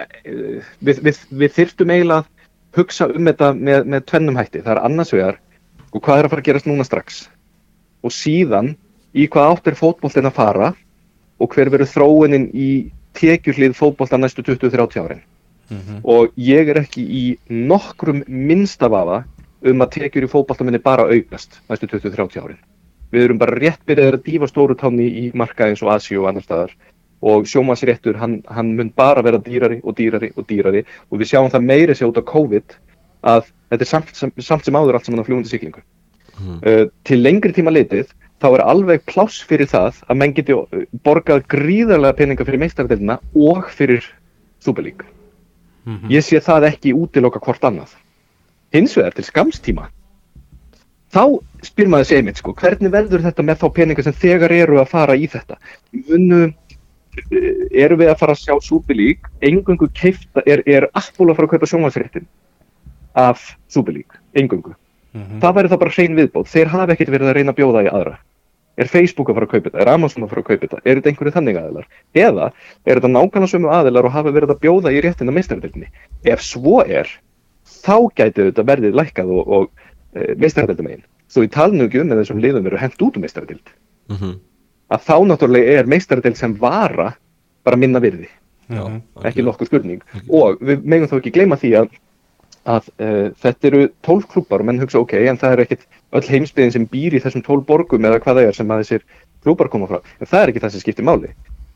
við, 0.83 1.03
við, 1.05 1.19
við 1.43 1.53
þyrftum 1.55 1.93
eiginlega 1.93 2.23
að 2.23 2.31
hugsa 2.75 3.07
um 3.11 3.29
þetta 3.29 3.51
með, 3.55 3.85
með 3.93 4.07
tvennum 4.09 4.39
hætti. 4.39 4.63
Það 4.65 4.73
er 4.73 4.81
annars 4.89 5.13
vegar, 5.15 5.37
og 5.93 6.01
hvað 6.01 6.17
er 6.17 6.27
að 6.27 6.33
fara 6.33 6.43
að 6.43 6.49
gerast 6.49 6.67
núna 6.67 6.87
strax? 6.87 7.21
Og 8.03 8.11
síðan, 8.11 8.73
í 9.15 9.29
hvað 9.31 9.53
átt 9.53 9.69
er 9.71 9.79
fótbollin 9.79 10.27
að 10.27 10.35
fara 10.41 10.73
og 11.39 11.53
hver 11.53 11.71
verður 11.71 11.91
þróunin 11.93 12.49
í 12.51 12.69
tekjurlið 13.15 13.77
fótbollta 13.77 14.19
næstu 14.19 14.43
20-30 14.43 15.05
árin. 15.05 15.23
Mm 15.69 15.77
-hmm. 15.77 15.99
Og 16.03 16.31
ég 16.37 16.69
er 16.69 16.77
ekki 16.77 17.01
í 17.01 17.37
nokkrum 17.49 18.23
minnstafafa 18.27 19.23
um 19.65 19.81
að 19.81 19.91
tekjur 19.91 20.23
í 20.23 20.29
fótbollta 20.29 20.63
minni 20.63 20.79
bara 20.79 21.07
aukast 21.09 21.61
næstu 21.69 21.87
20-30 21.87 22.41
árin. 22.41 22.57
Við 23.11 23.23
erum 23.23 23.37
bara 23.37 23.55
rétt 23.55 23.85
byrjaðið 23.87 24.13
að 24.13 24.25
dífa 24.25 24.47
stóru 24.47 24.75
táni 24.75 25.07
í 25.07 25.31
marka 25.33 25.69
eins 25.69 25.81
og 25.81 25.93
Asi 25.93 26.17
og 26.17 26.27
annar 26.27 26.43
staðar 26.43 26.71
og 27.21 27.47
sjómasréttur 27.49 28.17
hann, 28.19 28.43
hann 28.47 28.75
mun 28.75 28.91
bara 28.95 29.23
vera 29.23 29.37
dýrari 29.37 29.79
og 29.83 29.95
dýrari 29.97 30.31
og 30.35 30.45
dýrari 30.49 30.83
og 31.09 31.19
við 31.19 31.31
sjáum 31.31 31.49
það 31.49 31.67
meiri 31.69 31.95
sér 31.95 32.11
út 32.11 32.19
á 32.21 32.29
COVID 32.33 32.75
að 33.23 33.47
þetta 33.71 33.81
er 33.81 33.89
samt, 33.89 34.11
samt, 34.13 34.43
samt 34.43 34.65
sem 34.65 34.77
áður 34.77 34.99
allt 34.99 35.07
saman 35.07 35.23
á 35.23 35.27
fljúandi 35.27 35.49
syklingu. 35.49 35.81
Mm. 36.35 36.59
Uh, 36.61 36.85
til 37.07 37.21
lengri 37.23 37.55
tíma 37.55 37.71
litið 37.71 38.11
þá 38.43 38.49
er 38.51 38.65
alveg 38.67 39.05
pláss 39.07 39.41
fyrir 39.47 39.69
það 39.71 40.03
að 40.05 40.21
menn 40.21 40.35
geti 40.35 40.57
borgað 41.07 41.45
gríðarlega 41.49 42.19
peninga 42.19 42.45
fyrir 42.45 42.61
meistardelina 42.61 43.19
og 43.33 43.71
fyrir 43.71 44.03
súbelík. 44.61 45.05
Mm 45.85 45.97
-hmm. 45.97 46.11
Ég 46.11 46.23
sé 46.23 46.39
það 46.39 46.67
ekki 46.71 46.93
útiloka 46.93 47.39
hvort 47.39 47.63
annað. 47.63 47.95
Hins 48.73 48.97
vegar 48.97 49.13
til 49.13 49.23
skamstíma 49.23 49.89
þá 51.15 51.23
spyr 51.65 51.87
maður 51.87 52.09
segið 52.09 52.27
mitt 52.27 52.37
sko, 52.41 52.53
hvernig 52.59 52.91
verður 52.91 53.23
þetta 53.25 53.43
með 53.43 53.61
þá 53.61 53.67
peninga 53.77 54.03
sem 54.03 54.13
þegar 54.13 54.51
eru 54.51 54.79
að 54.81 54.91
fara 54.91 55.15
í 55.15 55.27
þetta? 55.31 55.57
Munum 56.09 56.53
erum 57.71 58.01
við 58.01 58.11
að 58.11 58.19
fara 58.19 58.35
að 58.35 58.41
sjá 58.41 58.55
Súbelík 58.63 59.29
engungu 59.45 59.87
keifta, 59.95 60.43
er, 60.45 60.63
er 60.67 60.89
Apple 60.91 61.31
að 61.31 61.37
fara 61.37 61.47
að 61.47 61.53
kaupa 61.53 61.69
sjónvarsréttin 61.71 62.27
af 63.15 63.45
Súbelík, 63.71 64.17
engungu 64.35 64.73
mm 64.75 65.21
-hmm. 65.21 65.39
það 65.41 65.55
væri 65.55 65.71
það 65.71 65.83
bara 65.83 65.95
hrein 65.97 66.15
viðbót, 66.15 66.51
þeir 66.51 66.67
hafa 66.67 66.93
ekkert 66.93 67.13
verið 67.15 67.29
að 67.29 67.35
reyna 67.37 67.51
að 67.51 67.59
bjóða 67.61 67.85
í 67.85 67.91
aðra 67.91 68.17
er 68.77 68.91
Facebook 68.91 69.29
að 69.31 69.39
fara 69.39 69.47
að 69.49 69.53
kaupa 69.53 69.69
þetta, 69.69 69.81
er 69.83 69.91
Amazon 69.93 70.25
að 70.25 70.33
fara 70.33 70.43
að 70.43 70.49
kaupa 70.49 70.65
þetta? 70.65 70.81
Er 70.83 70.99
þetta 70.99 71.11
einhverju 71.11 71.35
þannig 71.35 71.59
aðilar, 71.61 71.89
eða 72.25 72.49
er 72.85 72.99
þetta 72.99 73.13
nákvæmlega 73.13 73.51
sömu 73.53 73.71
aðilar 73.75 74.09
og 74.09 74.15
hafa 74.15 74.35
verið 74.35 74.55
að 74.55 74.61
bjóða 74.65 74.95
í 74.95 75.03
réttin 75.05 75.31
að 75.31 75.37
meistaröldinni, 75.39 75.91
ef 76.27 76.43
svo 76.43 76.81
er 76.83 77.11
þá 77.85 77.95
gæti 78.15 78.49
þetta 78.49 78.67
verðið 78.67 78.99
lækkað 78.99 79.31
og, 79.35 79.53
og 79.57 79.87
e, 80.15 80.33
meistaröldum 80.41 80.91
einn, 80.91 81.05
svo 81.31 81.45
í 81.45 81.51
talnum 81.51 81.87
ekki 81.87 82.03
um 82.03 82.11
með 82.11 82.23
þessum 82.23 82.43
liðum 82.43 82.67
eru 82.69 82.81
hendt 82.81 83.07
út 83.07 83.15
um 83.15 83.25
meistaröld 83.25 83.73
mm 84.11 84.19
-hmm 84.19 84.35
að 84.93 85.05
þá 85.05 85.15
náttúrulega 85.29 85.77
er 85.79 85.89
meistardel 85.89 86.33
sem 86.37 86.55
vara 86.59 87.11
bara 87.65 87.79
minna 87.79 88.01
virði. 88.03 88.29
Já, 88.69 88.81
ekki 89.27 89.45
nokkuð 89.45 89.69
spurning. 89.69 90.01
Okay. 90.09 90.25
og 90.33 90.61
við 90.65 90.85
megum 90.85 91.09
þá 91.09 91.19
ekki 91.19 91.33
gleyma 91.35 91.57
því 91.61 91.71
að, 91.81 91.91
að 92.65 92.89
uh, 92.97 93.27
þetta 93.41 93.69
eru 93.69 93.81
tólf 94.05 94.27
klúpar 94.31 94.63
og 94.63 94.69
menn 94.69 94.81
hugsa 94.81 95.01
ok, 95.01 95.15
en 95.29 95.39
það 95.41 95.55
er 95.55 95.63
ekkit 95.65 95.87
öll 96.17 96.29
heimsbyðin 96.29 96.75
sem 96.75 96.87
býr 96.89 97.17
í 97.17 97.21
þessum 97.23 97.43
tólf 97.45 97.65
borgum 97.67 98.07
eða 98.07 98.21
hvað 98.23 98.39
það 98.39 98.49
er 98.49 98.57
sem 98.59 98.71
að 98.73 98.83
þessir 98.83 99.05
klúpar 99.45 99.71
koma 99.73 99.89
frá 99.89 99.99
en 100.01 100.29
það 100.29 100.41
er 100.41 100.53
ekki 100.53 100.63
það 100.63 100.75
sem 100.75 100.85
skiptir 100.85 101.07
máli 101.07 101.33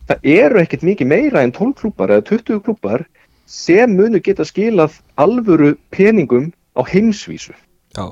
það 0.09 0.31
eru 0.35 0.63
ekkit 0.63 0.87
mikið 0.89 1.11
meira 1.13 1.43
en 1.45 1.53
tólf 1.55 1.77
klúpar 1.81 2.15
eða 2.15 2.25
20 2.31 2.63
klúpar 2.65 3.05
sem 3.49 3.93
munu 3.93 4.21
geta 4.25 4.45
skilað 4.45 4.97
alvöru 5.21 5.75
peningum 5.93 6.49
á 6.73 6.81
heimsvísu 6.85 7.53
Já 7.97 8.09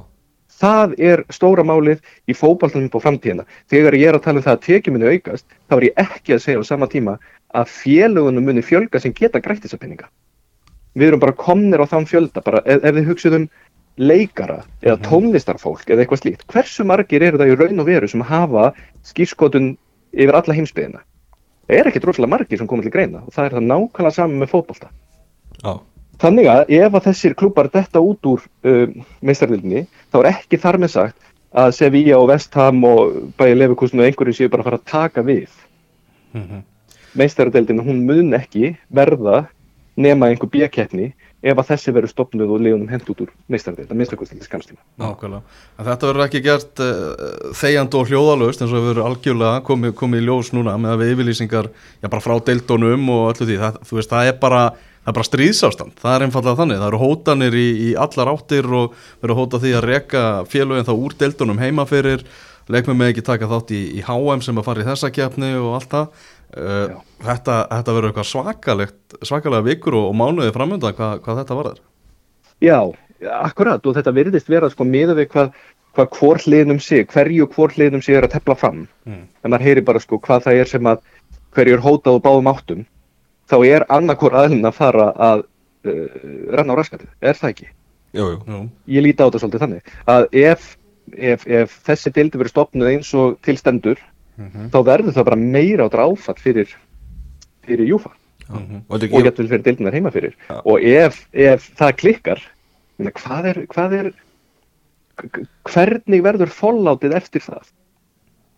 Það 0.58 0.94
er 0.98 1.22
stóra 1.30 1.62
málið 1.62 2.00
í 2.26 2.34
fókbaltunum 2.34 2.90
på 2.90 3.02
framtíðina. 3.04 3.44
Þegar 3.70 3.98
ég 3.98 4.10
er 4.10 4.18
að 4.18 4.24
tala 4.26 4.42
um 4.42 4.46
það 4.48 4.56
að 4.56 4.64
tekið 4.66 4.96
muni 4.96 5.12
aukast, 5.14 5.46
þá 5.70 5.76
er 5.78 5.86
ég 5.86 6.00
ekki 6.02 6.34
að 6.34 6.42
segja 6.46 6.64
á 6.66 6.70
sama 6.70 6.88
tíma 6.90 7.14
að 7.54 7.76
félagunum 7.76 8.48
muni 8.50 8.64
fjölga 8.66 9.02
sem 9.04 9.14
geta 9.14 9.42
grætt 9.44 9.62
þessa 9.68 9.78
peninga. 9.78 10.10
Við 10.98 11.12
erum 11.12 11.22
bara 11.22 11.38
komnir 11.38 11.84
á 11.84 11.86
þann 11.90 12.08
fjölda, 12.10 12.42
bara 12.42 12.64
ef, 12.66 12.82
ef 12.82 12.96
þið 12.96 13.10
hugsuðum 13.12 13.50
leikara 13.98 14.62
eða 14.84 14.98
mhm. 14.98 15.04
tónlistarfólk 15.10 15.90
eða 15.90 16.04
eitthvað 16.04 16.24
slíkt. 16.24 16.48
Hversu 16.52 16.86
margir 16.88 17.26
eru 17.26 17.42
það 17.42 17.52
í 17.52 17.60
raun 17.60 17.84
og 17.84 17.90
veru 17.90 18.10
sem 18.10 18.24
hafa 18.26 18.72
skýrskotun 19.10 19.76
yfir 20.14 20.38
alla 20.38 20.58
heimsbyðina? 20.58 21.04
Það 21.68 21.82
er 21.82 21.90
ekkert 21.90 22.08
rosalega 22.08 22.34
margir 22.36 22.62
sem 22.62 22.70
komið 22.70 22.88
til 22.88 22.96
greina 22.96 23.24
og 23.26 23.34
það 23.36 23.46
er 23.46 23.56
það 23.58 23.70
nákvæmlega 23.72 24.16
saman 24.16 24.42
með 24.42 24.52
fókbalta. 24.54 24.92
Já. 25.64 25.74
Þannig 26.22 26.48
að 26.50 26.72
ef 26.78 26.96
að 26.98 27.08
þessir 27.10 27.36
klúpar 27.38 27.70
detta 27.74 28.02
út 28.02 28.30
úr 28.30 28.46
uh, 28.66 28.86
meistarvildinni 29.26 29.84
þá 30.14 30.22
er 30.22 30.30
ekki 30.32 30.62
þar 30.62 30.80
með 30.82 30.94
sagt 30.96 31.28
að 31.58 31.74
Sevilla 31.78 32.18
og 32.22 32.32
West 32.32 32.56
Ham 32.58 32.82
og 32.88 33.20
bæði 33.38 33.60
Leverkusen 33.60 34.02
og 34.02 34.08
einhverju 34.08 34.38
séu 34.38 34.50
bara 34.54 34.64
að 34.64 34.70
fara 34.70 34.80
að 34.80 34.90
taka 34.92 35.24
við. 35.28 35.52
Mm 36.34 36.44
-hmm. 36.44 36.64
Meistarvildin 37.18 37.84
hún 37.84 38.06
mun 38.06 38.34
ekki 38.34 38.76
verða 38.90 39.48
nema 39.98 40.30
einhver 40.30 40.50
bíakeppni 40.54 41.12
ef 41.46 41.60
að 41.62 41.70
þessi 41.72 41.94
verður 41.94 42.12
stopnud 42.12 42.50
og 42.50 42.62
leiðunum 42.62 42.90
hend 42.90 43.10
út 43.12 43.22
úr 43.24 43.32
meistarvildin, 43.52 43.94
að 43.94 44.00
minnstakvæmslega 44.02 44.48
skamstíma. 44.48 44.82
Nákvæmlega. 45.02 45.58
Þetta 45.88 46.10
verður 46.10 46.26
ekki 46.26 46.42
gert 46.46 46.82
uh, 46.84 47.54
þegjand 47.58 47.98
og 48.00 48.12
hljóðalöst 48.12 48.64
eins 48.64 48.74
og 48.74 48.80
það 48.80 48.90
verður 48.90 49.10
algjörlega 49.12 49.64
komið, 49.68 49.96
komið 50.02 50.24
í 50.24 50.28
ljós 50.28 50.52
núna 50.58 50.76
með 50.82 50.96
að 50.96 51.04
við 51.04 51.14
yfirlýsingar 51.14 51.70
já, 51.72 52.08
bara 52.08 52.24
frá 52.26 52.36
deildónum 52.50 53.10
og 53.14 53.24
öllu 53.32 53.50
því. 53.52 53.60
Það, 53.64 53.80
veist, 54.00 54.14
það 54.14 54.32
er 54.32 54.38
bara 54.42 54.64
það 55.08 55.14
er 55.14 55.16
bara 55.16 55.28
stríðsástand, 55.30 56.00
það 56.02 56.14
er 56.14 56.26
einfallega 56.26 56.60
þannig 56.60 56.82
það 56.82 56.90
eru 56.90 56.98
hótanir 57.00 57.56
í, 57.56 57.68
í 57.80 57.90
allar 57.96 58.34
áttir 58.34 58.66
og 58.68 58.98
verður 59.22 59.40
hóta 59.40 59.62
því 59.64 59.72
að 59.78 59.86
reka 59.88 60.24
félögin 60.52 60.88
þá 60.90 60.96
úr 60.98 61.16
deildunum 61.22 61.62
heimaferir 61.62 62.26
leikmið 62.68 62.98
með 63.00 63.14
ekki 63.14 63.24
taka 63.24 63.48
þátt 63.48 63.72
í, 63.72 63.82
í 63.96 64.04
HM 64.04 64.44
sem 64.44 64.60
að 64.60 64.68
fara 64.68 64.84
í 64.84 64.88
þessa 64.90 65.12
kjapni 65.16 65.54
og 65.62 65.78
allt 65.78 65.94
það 65.94 66.26
uh, 66.56 66.98
þetta, 67.24 67.58
þetta 67.74 67.96
verður 67.98 68.12
eitthvað 68.12 68.30
svakalegt 68.32 69.18
svakalega 69.22 69.68
vikur 69.68 70.00
og, 70.00 70.12
og 70.12 70.18
mánuði 70.20 70.54
framöndan 70.56 70.96
hvað, 70.98 71.20
hvað 71.26 71.42
þetta 71.44 71.60
var 71.60 71.72
þar 71.72 71.84
Já, 72.58 72.80
akkurat 73.44 73.86
og 73.86 73.98
þetta 73.98 74.16
verðist 74.16 74.50
vera 74.50 74.70
sko 74.74 74.88
miða 74.88 75.18
við 75.18 75.30
hvað 75.34 75.52
hvað 75.98 76.12
hvort 76.20 76.46
liðnum 76.46 76.80
sé, 76.84 77.02
hverju 77.10 77.48
hvort 77.56 77.78
liðnum 77.80 78.04
sé 78.06 78.14
er 78.18 78.28
að 78.28 78.36
tefla 78.36 78.56
fram 78.58 78.84
mm. 79.08 79.24
en 79.42 79.52
maður 79.52 79.66
heyri 79.66 79.84
bara 79.86 80.02
sko 80.02 80.20
hvað 80.22 80.46
það 80.46 80.62
er 80.62 80.70
sem 80.70 80.90
að 80.90 81.02
hverju 81.58 81.78
er 81.78 81.84
hótað 81.84 82.20
og 82.20 82.24
báðum 82.26 82.52
áttum 82.52 82.84
þá 83.50 83.58
er 83.66 83.86
annarkor 83.94 84.36
aðlun 84.38 84.68
að 84.70 84.78
fara 84.78 85.08
að 85.16 85.46
uh, 85.88 86.20
ranna 86.54 86.76
á 86.76 86.80
raskatið, 86.80 87.10
er 87.22 87.40
það 87.40 87.54
ekki? 87.54 87.70
Jú, 88.18 88.28
jú. 88.36 88.60
Ég 88.92 89.06
líti 89.06 89.24
á 89.24 89.28
þetta 89.28 89.42
svolítið 89.42 89.64
þannig 89.64 89.96
að 90.14 90.28
ef, 90.44 90.68
ef, 91.16 91.48
ef 91.48 91.80
þessi 91.88 92.14
deildi 92.16 92.42
verið 92.42 92.54
stopnud 92.54 92.92
eins 92.92 93.12
og 93.18 93.38
tilstendur 93.46 94.02
mm 94.38 94.50
-hmm. 94.52 94.70
þá 94.74 94.80
verður 94.86 95.18
það 95.18 95.30
bara 95.30 95.42
meira 95.42 95.88
á 95.88 95.94
dráfatt 95.94 96.40
fyrir, 96.40 96.76
fyrir 97.66 97.88
júfa 97.88 98.12
mm 98.50 98.58
-hmm. 98.58 98.82
og 98.90 99.24
getur 99.24 99.48
fyrir 99.48 99.64
deildinar 99.64 99.94
heima 99.94 100.12
fyrir 100.12 100.36
ja. 100.50 100.62
og 100.64 100.84
ef, 100.84 101.28
ef 101.34 101.72
það 101.76 101.98
klikkar 102.04 102.42
hvað 102.98 103.46
er, 103.46 103.66
hvað 103.68 103.94
er 103.94 104.14
hvernig 105.64 106.24
verður 106.24 106.50
follátið 106.50 107.14
eftir 107.14 107.42
það? 107.42 107.66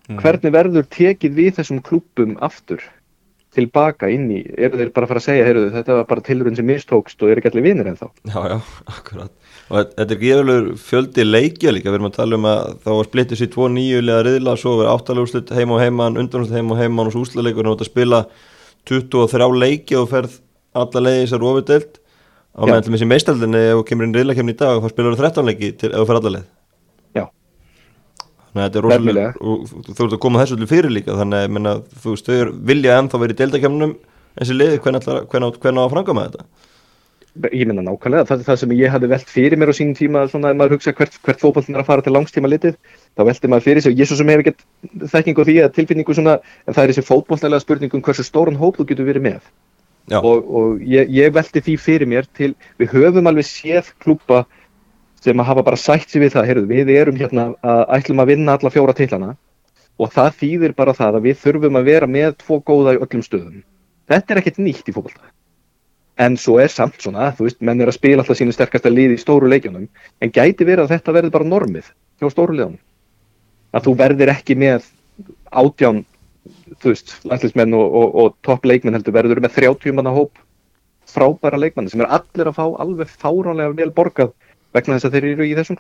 Mm 0.10 0.16
-hmm. 0.16 0.22
Hvernig 0.22 0.52
verður 0.52 0.86
tekið 0.90 1.34
við 1.34 1.52
þessum 1.56 1.82
klúpum 1.82 2.38
aftur? 2.42 2.82
tilbaka 3.56 4.10
inn 4.14 4.30
í, 4.32 4.44
eru 4.58 4.78
þeir 4.78 4.92
bara 4.94 5.08
að 5.08 5.12
fara 5.14 5.22
að 5.24 5.26
segja 5.26 5.46
heyrðu, 5.48 5.70
þetta 5.74 5.98
var 6.00 6.08
bara 6.12 6.26
tilurinn 6.26 6.58
sem 6.60 6.68
mistókst 6.70 7.24
og 7.24 7.32
eru 7.32 7.42
ekki 7.42 7.52
allir 7.52 7.66
vinnir 7.66 7.90
en 7.90 7.98
þá 7.98 8.08
Já, 8.30 8.40
já, 8.52 8.58
akkurat 8.96 9.32
og 9.70 9.94
þetta 9.94 10.16
er 10.16 10.22
gefurlegur 10.24 10.68
fjöldi 10.82 11.26
leikja 11.26 11.74
líka. 11.74 11.92
Við 11.92 12.00
erum 12.00 12.10
að 12.10 12.18
tala 12.18 12.38
um 12.40 12.48
að 12.50 12.76
þá 12.84 12.90
var 12.90 13.10
splittið 13.10 13.42
sér 13.42 13.52
tvo 13.54 13.70
nýjulega 13.70 14.26
riðla, 14.26 14.56
svo 14.58 14.76
verið 14.80 14.92
áttaleguslut 14.96 15.54
heim 15.54 15.74
og 15.76 15.82
heimann, 15.84 16.20
undanúslut 16.22 16.58
heim 16.58 16.74
og 16.74 16.80
heimann 16.82 17.10
og 17.10 17.16
svo 17.16 17.24
úslaleikur 17.26 17.70
og 17.70 17.78
þetta 17.78 17.90
spila 17.90 18.22
23 18.90 19.50
leiki 19.64 19.98
og 20.00 20.08
ferð 20.10 20.40
alla 20.80 21.04
leiði 21.06 21.26
þessar 21.26 21.46
ofurdelt 21.50 22.00
á 22.58 22.62
meðan 22.66 22.88
þessi 22.88 23.10
meistaldinni 23.10 23.62
ef 23.70 23.80
þú 23.80 23.84
kemur 23.92 24.08
inn 24.08 24.16
riðla 24.18 24.36
kemur 24.38 24.56
í 24.56 24.60
dag 24.60 24.80
og 24.80 24.94
spilar 24.94 25.14
þú 25.14 25.28
13 25.28 25.50
leiki 25.52 25.70
til, 25.78 25.92
ef 25.94 26.02
þú 26.02 26.08
fer 26.10 26.20
alla 26.20 26.34
leið. 26.38 26.48
Þannig 28.50 28.64
að 28.64 28.70
þetta 28.70 28.80
er 28.80 28.86
rosalega, 28.88 29.34
og 29.46 29.68
þú 29.70 30.06
ert 30.06 30.16
að 30.16 30.22
koma 30.24 30.40
þessu 30.42 30.56
allir 30.58 30.70
fyrir 30.72 30.94
líka, 30.94 31.14
þannig 31.20 31.44
að 31.46 31.52
menna, 31.54 31.74
þú 32.02 32.16
er 32.34 32.50
vilja 32.72 32.96
ennþá 32.98 33.22
verið 33.22 33.36
í 33.36 33.40
deildakemnum 33.44 33.94
þessi 34.40 34.56
liði, 34.56 34.80
hvernig 34.82 35.06
á 35.06 35.84
að 35.86 35.92
franga 35.94 36.16
með 36.18 36.32
þetta? 36.32 36.69
Ég 37.40 37.64
minna 37.70 37.84
nákvæmlega, 37.86 38.26
það 38.28 38.42
er 38.42 38.48
það 38.50 38.58
sem 38.60 38.72
ég 38.76 38.92
hafi 38.92 39.08
velt 39.08 39.30
fyrir 39.32 39.60
mér 39.60 39.72
á 39.72 39.76
sínum 39.78 39.96
tíma, 39.96 40.26
svona 40.28 40.50
að 40.52 40.58
maður 40.60 40.74
hugsa 40.76 40.92
hvert, 40.92 41.14
hvert 41.24 41.40
fókbaltin 41.40 41.78
er 41.78 41.84
að 41.86 41.88
fara 41.88 42.04
til 42.04 42.12
langstíma 42.12 42.50
litið, 42.52 42.76
þá 43.16 43.22
velti 43.30 43.52
maður 43.52 43.66
fyrir 43.68 43.86
sig, 43.86 43.96
ég 43.96 44.10
svo 44.10 44.18
sem 44.20 44.32
hef 44.34 44.44
ekkert 44.44 44.66
þekking 45.14 45.40
á 45.40 45.44
því 45.48 45.56
að 45.64 45.72
tilfinningu 45.78 46.16
svona, 46.18 46.34
en 46.68 46.76
það 46.76 46.84
er 46.84 46.92
þessi 46.92 47.06
fókbaltinlega 47.08 47.64
spurningum 47.64 48.04
hversu 48.04 48.26
stórun 48.28 48.60
hóp 48.60 48.82
þú 48.82 48.90
getur 48.92 49.08
verið 49.08 49.28
með. 49.30 49.48
Og, 50.20 50.52
og 50.60 50.84
ég, 50.84 51.08
ég 51.16 51.32
velti 51.32 51.64
því 51.64 51.78
fyrir 51.80 52.12
mér 52.12 52.28
til, 52.36 52.52
við 52.82 52.92
höfum 52.98 53.32
alveg 53.32 53.48
séð 53.48 53.94
klúpa 54.04 54.44
sem 55.24 55.40
að 55.40 55.50
hafa 55.54 55.66
bara 55.68 55.80
sætt 55.80 56.12
sér 56.12 56.26
við 56.26 56.36
það, 56.36 56.50
heyrðu, 56.50 56.68
við 56.74 56.94
erum 56.96 57.20
hérna 57.20 57.50
að 57.64 57.84
ætlum 58.00 58.24
að 58.24 58.32
vinna 58.34 58.56
alla 58.58 58.74
fjóra 58.74 58.96
tillana 58.98 59.34
og 60.00 60.12
það 60.16 60.40
þýðir 60.42 60.76
bara 60.76 60.96
það 60.98 61.20
að 61.20 61.28
við 61.28 61.42
þurfum 61.44 61.80
að 61.80 61.92
vera 61.92 62.08
með 62.10 62.38
tvo 62.44 62.62
góða 62.64 62.96
í 62.96 63.04
öllum 63.04 63.26
stöðum. 63.26 63.60
Þetta 64.10 64.34
er 64.34 64.42
ekkert 64.42 64.64
nýtt 64.64 64.90
í 64.90 64.96
fólkvölda. 64.96 65.30
En 66.20 66.36
svo 66.38 66.58
er 66.60 66.72
samt 66.72 67.00
svona, 67.00 67.32
þú 67.38 67.48
veist, 67.48 67.60
menn 67.64 67.82
er 67.82 67.92
að 67.92 67.98
spila 67.98 68.24
alltaf 68.24 68.38
sínu 68.40 68.54
sterkasta 68.56 68.92
lið 68.92 69.16
í 69.16 69.20
stóru 69.22 69.50
leikjunum 69.52 69.88
en 69.88 70.34
gæti 70.36 70.68
verið 70.68 70.86
að 70.86 70.94
þetta 70.98 71.16
verður 71.16 71.36
bara 71.38 71.48
normið 71.48 71.92
hjá 72.20 72.32
stóru 72.34 72.58
liðunum? 72.58 72.80
Að 73.72 73.86
þú 73.86 73.94
verðir 74.02 74.34
ekki 74.34 74.58
með 74.60 74.90
átján 75.50 76.04
þú 76.82 76.92
veist, 76.92 77.16
landsleismenn 77.28 77.76
og, 77.78 77.96
og, 78.02 78.16
og 78.20 78.38
topp 78.46 78.68
leikmenn 78.68 78.98
heldur 78.98 79.16
verður 79.16 79.42
með 79.44 79.56
30 79.60 79.96
manna 79.96 80.14
hóp 80.16 80.40
frábæra 81.10 81.60
leikmenn 81.60 81.90
sem 81.90 82.04
er 82.04 82.12
allir 82.20 82.50
að 82.50 82.58
fá 82.60 82.66
alveg 82.84 83.12
fáránlega 83.22 83.78
vel 83.80 83.92
borgað 83.96 84.34
vegna 84.76 84.98
þess 84.98 85.10
að 85.10 85.18
þeir 85.18 85.28
eru 85.32 85.48
í 85.48 85.56
þessum 85.58 85.80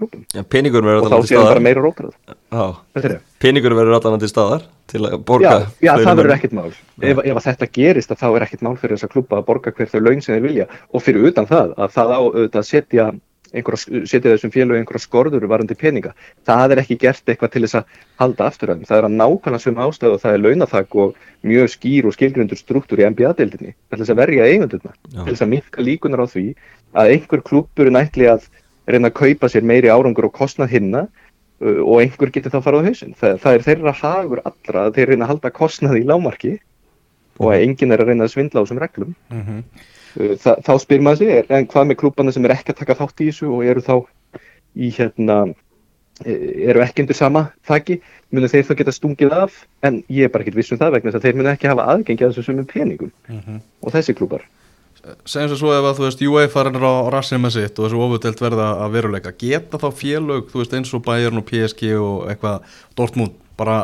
peningur 0.49 0.85
verður 0.85 1.05
og 1.05 1.13
þá 1.13 1.29
séum 1.29 1.47
bara 1.47 1.63
meira 1.63 1.83
rótrað 1.83 3.15
peningur 3.43 3.77
verður 3.77 3.99
allan 3.99 4.21
til 4.21 4.31
staðar 4.31 4.67
til 4.89 5.05
að 5.05 5.17
borga 5.27 5.53
já, 5.53 5.69
já 5.85 5.91
það 6.01 6.21
verður 6.21 6.35
ekkert 6.35 6.57
mál. 6.57 6.69
Ef, 6.97 7.23
ef 7.23 7.41
þetta 7.45 7.71
gerist 7.77 8.13
þá 8.17 8.27
er 8.31 8.45
ekkert 8.47 8.65
mál 8.65 8.75
fyrir 8.79 8.97
þess 8.97 9.07
að 9.07 9.15
klubba 9.15 9.39
að 9.39 9.47
borga 9.49 9.73
hver 9.77 9.91
þau 9.91 9.99
laun 10.01 10.21
sem 10.25 10.35
þeir 10.35 10.45
vilja. 10.47 10.69
Og 10.89 11.03
fyrir 11.05 11.29
utan 11.29 11.49
það 11.49 11.75
að 11.77 11.97
það 11.97 12.15
á 12.15 12.19
að 12.49 12.63
setja 12.65 13.11
setja 13.49 14.29
þessum 14.29 14.51
félög 14.53 14.77
einhverja 14.77 15.01
skorður 15.01 15.47
varandi 15.49 15.73
peninga, 15.73 16.11
það 16.45 16.75
er 16.75 16.81
ekki 16.83 16.99
gert 17.01 17.31
eitthvað 17.31 17.53
til 17.55 17.63
þess 17.63 17.79
að 17.79 17.95
halda 18.21 18.45
afturöðum, 18.45 18.85
það 18.85 18.97
er 18.99 19.07
að 19.07 19.15
nákvæmlega 19.17 19.63
sem 19.63 19.81
ástöðu 19.81 20.17
og 20.17 20.21
það 20.21 20.35
er 20.35 20.43
launathag 20.43 20.97
og 21.01 21.15
mjög 21.49 21.71
skýr 21.73 22.05
og 22.05 22.13
skilgrundur 22.13 22.59
struktúr 22.59 23.01
í 23.01 23.07
NBA-deildinni 23.09 23.73
til 23.73 24.01
þess 24.03 24.13
að 24.13 24.21
verja 24.21 24.49
eigundurna, 24.51 24.93
til 25.15 25.27
þess 25.31 25.45
að 25.45 25.51
mifka 25.55 25.85
líkunar 25.87 26.21
á 26.21 26.27
því 26.29 26.45
að 26.93 27.13
einhver 27.15 27.45
klúpur 27.49 27.89
nættli 27.93 28.29
að 28.29 28.45
reyna 28.95 29.11
að 29.11 29.19
kaupa 29.19 29.49
sér 29.51 29.67
meiri 29.67 29.91
árangur 29.91 30.29
og 30.29 30.35
kostnað 30.35 30.73
hinna 30.75 31.05
uh, 31.05 31.81
og 31.83 32.01
einhver 32.01 32.33
getur 32.33 32.53
þá 32.53 32.63
farað 32.65 32.83
á 32.83 32.87
hausin, 32.89 33.15
það, 33.19 33.37
það 33.43 33.53
er 33.53 33.67
þeirra 33.67 33.95
hagur 34.01 34.43
allra 34.45 34.87
að 34.87 34.97
þeir 34.97 35.13
reyna 35.13 35.27
að 35.27 35.33
halda 35.33 35.55
kostnaði 35.61 36.03
í 36.03 36.09
lámarki 36.09 36.57
og 37.39 37.53
að 37.53 37.63
enginn 37.65 37.95
er 37.95 38.03
að 38.03 38.11
reyna 38.11 38.27
að 38.27 38.35
svindla 38.35 38.61
á 38.61 38.63
þessum 38.63 38.83
reglum 38.83 39.15
mm 39.29 39.41
-hmm. 39.47 39.63
Þa, 40.09 40.55
þá 40.65 40.71
spyr 40.81 41.03
maður 41.05 41.17
sig, 41.17 41.51
en 41.53 41.67
hvað 41.69 41.83
með 41.85 41.97
klúbana 42.01 42.31
sem 42.33 42.45
er 42.45 42.55
ekki 42.55 42.73
að 42.73 42.79
taka 42.79 42.95
þátt 42.97 43.21
í 43.21 43.27
þessu 43.29 43.51
og 43.53 43.65
eru 43.69 43.81
þá 43.85 43.93
í 44.73 44.89
hérna 44.95 45.35
e, 46.25 46.33
eru 46.71 46.81
ekki 46.81 47.03
undir 47.03 47.17
sama 47.17 47.43
þakki 47.69 47.99
munu 48.33 48.49
þeir 48.49 48.65
þá 48.65 48.73
geta 48.79 48.95
stungið 48.95 49.35
af 49.37 49.59
en 49.85 50.01
ég 50.09 50.25
er 50.25 50.33
bara 50.33 50.45
ekki 50.45 50.57
vissum 50.57 50.79
það 50.81 50.95
vegna 50.97 51.11
þess 51.11 51.19
að 51.19 51.27
þeir 51.27 51.37
munu 51.39 51.51
ekki 51.53 51.69
hafa 51.69 51.85
aðgengi 51.93 52.25
að 52.25 52.33
þessu 52.33 52.47
sumum 52.47 52.65
peningum 52.69 53.11
uh 53.11 53.35
mhm. 53.35 53.43
-huh. 53.45 53.61
og 53.85 53.93
þessi 53.93 54.17
klúbar 54.17 54.45
Segjum 55.29 55.55
svo 55.55 55.71
ef 55.71 55.85
að 55.87 55.99
þú 55.99 56.05
veist 56.05 56.23
UA 56.27 56.47
farin 56.51 56.79
á 56.83 57.07
rassinu 57.13 57.43
með 57.45 57.55
sitt 57.55 57.77
og 57.79 57.85
þessu 57.87 58.01
ofutelt 58.03 58.41
verða 58.43 58.71
að 58.83 58.97
veruleika 58.97 59.31
geta 59.31 59.79
þá 59.79 59.87
félög, 59.95 60.49
þú 60.51 60.59
veist 60.59 60.75
eins 60.75 60.91
og 60.95 61.05
Bayern 61.05 61.39
og 61.39 61.45
PSG 61.47 61.93
og 61.95 62.25
eitthvað 62.31 62.65
Dortmund 62.99 63.37
bara 63.59 63.77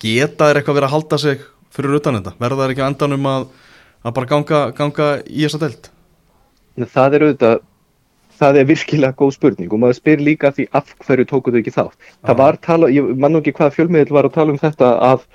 geta 0.00 0.48
þeir 0.48 0.62
eitthvað 0.62 0.78
verið 0.80 0.88
að 0.88 0.94
halda 0.96 1.18
sig 1.20 1.44
fyrir 1.72 1.98
utan 1.98 2.18
þetta, 2.18 2.32
verða 2.40 2.64
þeir 2.64 2.74
ekki 2.74 2.86
andanum 2.86 3.28
að 3.28 3.44
að 4.02 4.16
bara 4.16 4.30
ganga, 4.30 4.62
ganga 4.76 5.10
í 5.26 5.44
þessa 5.44 5.60
delt? 5.62 5.90
Það 6.80 7.16
er 7.16 7.24
auðvitað, 7.26 7.62
það 8.40 8.58
er 8.58 8.68
virkilega 8.70 9.18
góð 9.18 9.34
spurning 9.36 9.74
og 9.74 9.82
maður 9.82 9.98
spyr 10.00 10.24
líka 10.24 10.50
því 10.56 10.66
af 10.78 10.94
hverju 11.04 11.28
tókuðu 11.30 11.60
ekki 11.60 11.74
þátt. 11.74 11.94
Ah. 11.94 12.30
Það 12.30 12.40
var 12.42 12.58
tala, 12.66 12.90
ég 12.94 13.12
mann 13.22 13.38
ekki 13.38 13.54
hvaða 13.58 13.76
fjölmiðil 13.76 14.16
var 14.16 14.28
að 14.28 14.36
tala 14.38 14.54
um 14.54 14.62
þetta 14.62 14.90
að 15.10 15.26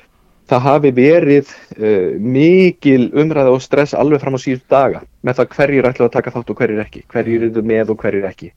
það 0.47 0.63
hafi 0.67 0.91
verið 0.95 1.51
uh, 1.51 2.15
mikil 2.19 3.09
umræða 3.17 3.53
og 3.55 3.63
stress 3.63 3.97
alveg 3.97 4.23
fram 4.23 4.37
á 4.37 4.39
síðust 4.41 4.67
daga 4.71 5.03
með 5.21 5.41
það 5.41 5.53
hverjir 5.57 5.89
ætlaðu 5.89 6.09
að 6.09 6.15
taka 6.15 6.33
þátt 6.35 6.51
og 6.53 6.61
hverjir 6.61 6.83
ekki, 6.85 7.03
hverjir 7.11 7.47
eru 7.49 7.63
með 7.67 7.93
og 7.93 8.01
hverjir 8.01 8.27
ekki. 8.29 8.51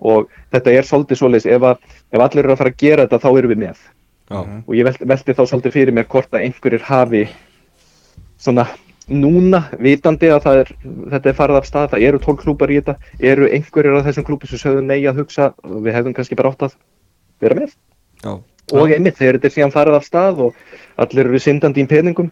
Og 0.00 0.30
þetta 0.54 0.72
er 0.72 0.86
svolítið 0.88 1.20
svolítið, 1.20 1.56
ef, 1.56 1.96
ef 2.12 2.22
allir 2.24 2.44
eru 2.44 2.54
að 2.54 2.62
fara 2.62 2.72
að 2.72 2.80
gera 2.80 3.04
þetta 3.06 3.24
þá 3.24 3.30
eru 3.32 3.50
við 3.52 3.64
með. 3.66 3.80
Ah. 4.30 4.52
Og 4.64 4.76
ég 4.78 4.86
veldi, 4.86 5.08
veldi 5.10 5.36
þá 5.36 5.42
svolítið 5.42 5.76
fyrir 5.76 5.96
mér 5.96 6.06
hvort 6.08 6.32
að 6.32 6.46
einhverjir 6.46 6.86
hafi 6.86 7.24
svona 8.40 8.68
núna 9.10 9.64
vitandi 9.82 10.30
að 10.30 10.46
er, 10.62 10.70
þetta 11.12 11.30
er 11.30 11.36
farið 11.36 11.58
af 11.58 11.66
stað, 11.66 11.88
það 11.94 12.04
eru 12.08 12.20
tólk 12.22 12.44
klúpar 12.44 12.70
í 12.70 12.78
þetta, 12.78 12.94
eru 13.32 13.48
einhverjir 13.50 13.98
af 13.98 14.06
þessum 14.06 14.26
klúpar 14.28 14.50
sem 14.50 14.62
sögðu 14.62 14.84
nei 14.86 15.00
að 15.02 15.22
hugsa 15.24 15.50
og 15.66 15.80
við 15.84 15.96
hefðum 15.98 16.14
kannski 16.16 16.38
bara 16.38 16.52
átt 16.52 16.68
að 16.68 16.76
vera 17.42 17.58
með 17.58 17.74
Já. 18.22 18.32
Og 18.72 18.94
einmitt 18.94 19.18
þegar 19.18 19.38
þetta 19.38 19.50
er 19.50 19.56
síðan 19.56 19.74
farið 19.74 19.98
af 19.98 20.06
stað 20.06 20.40
og 20.46 20.62
allir 21.00 21.26
eru 21.26 21.42
syndandi 21.42 21.84
í 21.84 21.90
peningum, 21.90 22.30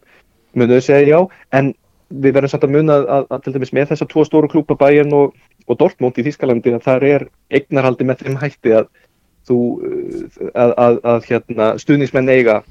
munum 0.55 0.77
við 0.77 0.87
segja 0.87 1.17
já, 1.17 1.21
en 1.53 1.75
við 2.09 2.39
verðum 2.39 2.53
samt 2.55 2.65
að 2.65 2.75
muna 2.77 2.97
að, 3.03 3.27
að, 3.29 3.43
til 3.45 3.55
dæmis 3.57 3.75
með 3.77 3.91
þessar 3.93 4.11
tvo 4.13 4.25
stóru 4.25 4.49
klúpar 4.49 4.81
Bayern 4.81 5.13
og, 5.17 5.37
og 5.69 5.81
Dortmund 5.81 6.17
í 6.19 6.25
Þískalandi 6.25 6.73
að 6.79 6.87
það 6.87 7.07
er 7.11 7.27
eignarhaldi 7.53 8.09
með 8.09 8.25
þeim 8.25 8.41
hætti 8.41 8.75
að, 8.81 8.89
þú, 9.49 9.59
að, 10.55 11.03
að 11.05 11.29
hérna, 11.29 11.69
stuðnismenn 11.83 12.33
eiga 12.33 12.63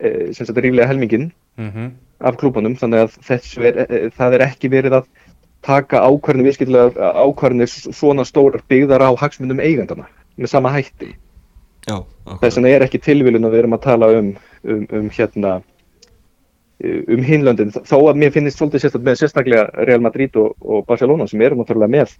e, 0.00 0.34
sem 0.34 0.42
sagt 0.42 0.58
ríflega 0.58 0.90
helmingin 0.90 1.30
mm 1.58 1.70
-hmm 1.70 1.96
af 2.18 2.38
klúbanum 2.38 2.76
þannig 2.78 3.06
að 3.06 3.30
er, 3.30 3.78
eh, 3.78 3.86
eh, 3.88 4.10
það 4.14 4.36
er 4.36 4.44
ekki 4.48 4.70
verið 4.72 4.98
að 4.98 5.08
taka 5.66 6.02
ákvarðinu 6.02 6.48
viðskillega 6.48 7.10
ákvarðinu 7.22 7.66
svona 7.70 8.26
stórar 8.26 8.62
byggðar 8.70 9.06
á 9.06 9.10
hagsmundum 9.18 9.62
eigandana 9.62 10.08
með 10.36 10.52
sama 10.52 10.72
hætti 10.74 11.14
þess 11.88 12.58
vegna 12.58 12.70
er 12.74 12.84
ekki 12.86 13.00
tilvílun 13.02 13.48
að 13.48 13.56
við 13.56 13.62
erum 13.62 13.76
að 13.78 13.84
tala 13.86 14.12
um, 14.18 14.30
um, 14.64 14.86
um 14.92 15.10
hérna 15.14 15.58
um 16.78 17.22
hinlöndin 17.26 17.72
þó 17.74 17.96
að 18.06 18.20
mér 18.20 18.34
finnist 18.34 18.60
svolítið 18.60 18.84
sérstaklega 18.84 19.10
með 19.10 19.20
sérstaklega 19.22 19.86
Real 19.88 20.02
Madrid 20.02 20.36
og, 20.38 20.54
og 20.62 20.84
Barcelona 20.86 21.26
sem 21.26 21.42
eru 21.42 21.58
náttúrulega 21.58 21.90
með 21.90 22.12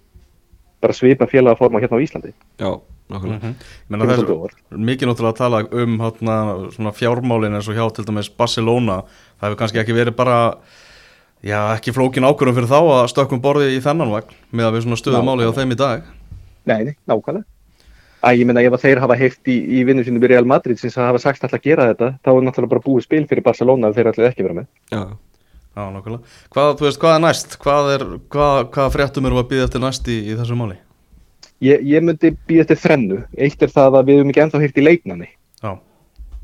bara 0.83 0.95
svipa 0.95 1.27
félagaforma 1.27 1.79
hérna 1.79 1.99
á 1.99 2.03
Íslandi. 2.03 2.33
Já, 2.59 2.79
nákvæmlega. 3.11 3.39
Mm 3.39 3.55
-hmm. 3.89 4.05
Það 4.07 4.51
er 4.71 4.77
mikið 4.77 5.07
náttúrulega 5.07 5.33
að 5.33 5.37
tala 5.37 5.63
um 5.71 5.99
hátna, 5.99 6.35
fjármálin 6.91 7.55
eins 7.55 7.67
og 7.67 7.75
hjá 7.75 7.95
til 7.95 8.05
dæmis 8.05 8.29
Barcelona. 8.29 9.03
Það 9.39 9.49
hefur 9.49 9.59
kannski 9.59 9.79
ekki 9.79 9.93
verið 9.93 10.15
bara 10.15 10.57
já, 11.43 11.75
ekki 11.75 11.91
flókin 11.91 12.23
ákvörðum 12.23 12.55
fyrir 12.55 12.71
þá 12.71 12.79
að 12.79 13.07
stökkum 13.07 13.41
borði 13.41 13.77
í 13.77 13.81
þennan 13.81 14.11
vagn 14.11 14.35
með 14.51 14.65
að 14.65 14.73
við 14.73 14.81
svona 14.81 14.95
stöðum 14.95 15.25
máli 15.25 15.47
á 15.47 15.51
þeim 15.51 15.71
í 15.71 15.75
dag. 15.75 16.03
Nei, 16.65 16.95
nákvæmlega 17.07 17.43
að 18.25 18.41
ég 18.41 18.49
menna 18.49 18.65
ef 18.65 18.81
þeir 18.81 19.01
hafa 19.03 19.17
heilt 19.19 19.49
í, 19.49 19.57
í 19.79 19.85
vinnu 19.87 20.03
sínum 20.03 20.23
í 20.23 20.31
Real 20.31 20.47
Madrid 20.49 20.79
sem 20.81 20.91
hafa 20.95 21.21
sagt 21.23 21.43
alltaf 21.43 21.61
að 21.61 21.69
gera 21.69 21.89
þetta 21.93 22.13
þá 22.19 22.31
er 22.33 22.45
náttúrulega 22.47 22.73
bara 22.75 22.85
búið 22.85 23.07
spil 23.07 23.25
fyrir 23.29 23.45
Barcelona 23.45 23.89
ef 23.89 23.97
þeir 23.99 24.11
ætlaði 24.13 24.31
ekki 24.33 24.47
vera 24.47 24.61
með 24.61 24.69
Já 24.91 25.03
Já, 25.79 25.85
nákvæmlega. 25.93 26.23
Hvað, 26.53 26.71
veist, 26.81 26.99
hvað 26.99 27.15
er 27.15 27.21
næst? 27.23 27.57
Hvað, 27.61 27.89
er, 27.93 28.05
hvað, 28.33 28.61
hvað 28.73 28.93
fréttum 28.95 29.27
eru 29.29 29.37
að 29.39 29.51
býða 29.51 29.67
eftir 29.67 29.83
næst 29.83 30.09
í, 30.11 30.17
í 30.27 30.37
þessu 30.39 30.57
máli? 30.59 30.79
Ég, 31.63 31.83
ég 31.87 32.03
myndi 32.03 32.33
býða 32.49 32.65
eftir 32.65 32.81
þrennu. 32.83 33.19
Eitt 33.37 33.63
er 33.63 33.71
það 33.71 33.99
að 33.99 34.09
við 34.09 34.19
hefum 34.19 34.33
ekki 34.33 34.43
ennþá 34.45 34.63
heyrt 34.63 34.79
í 34.79 34.85
leiknani. 34.85 35.29
Já. 35.63 35.71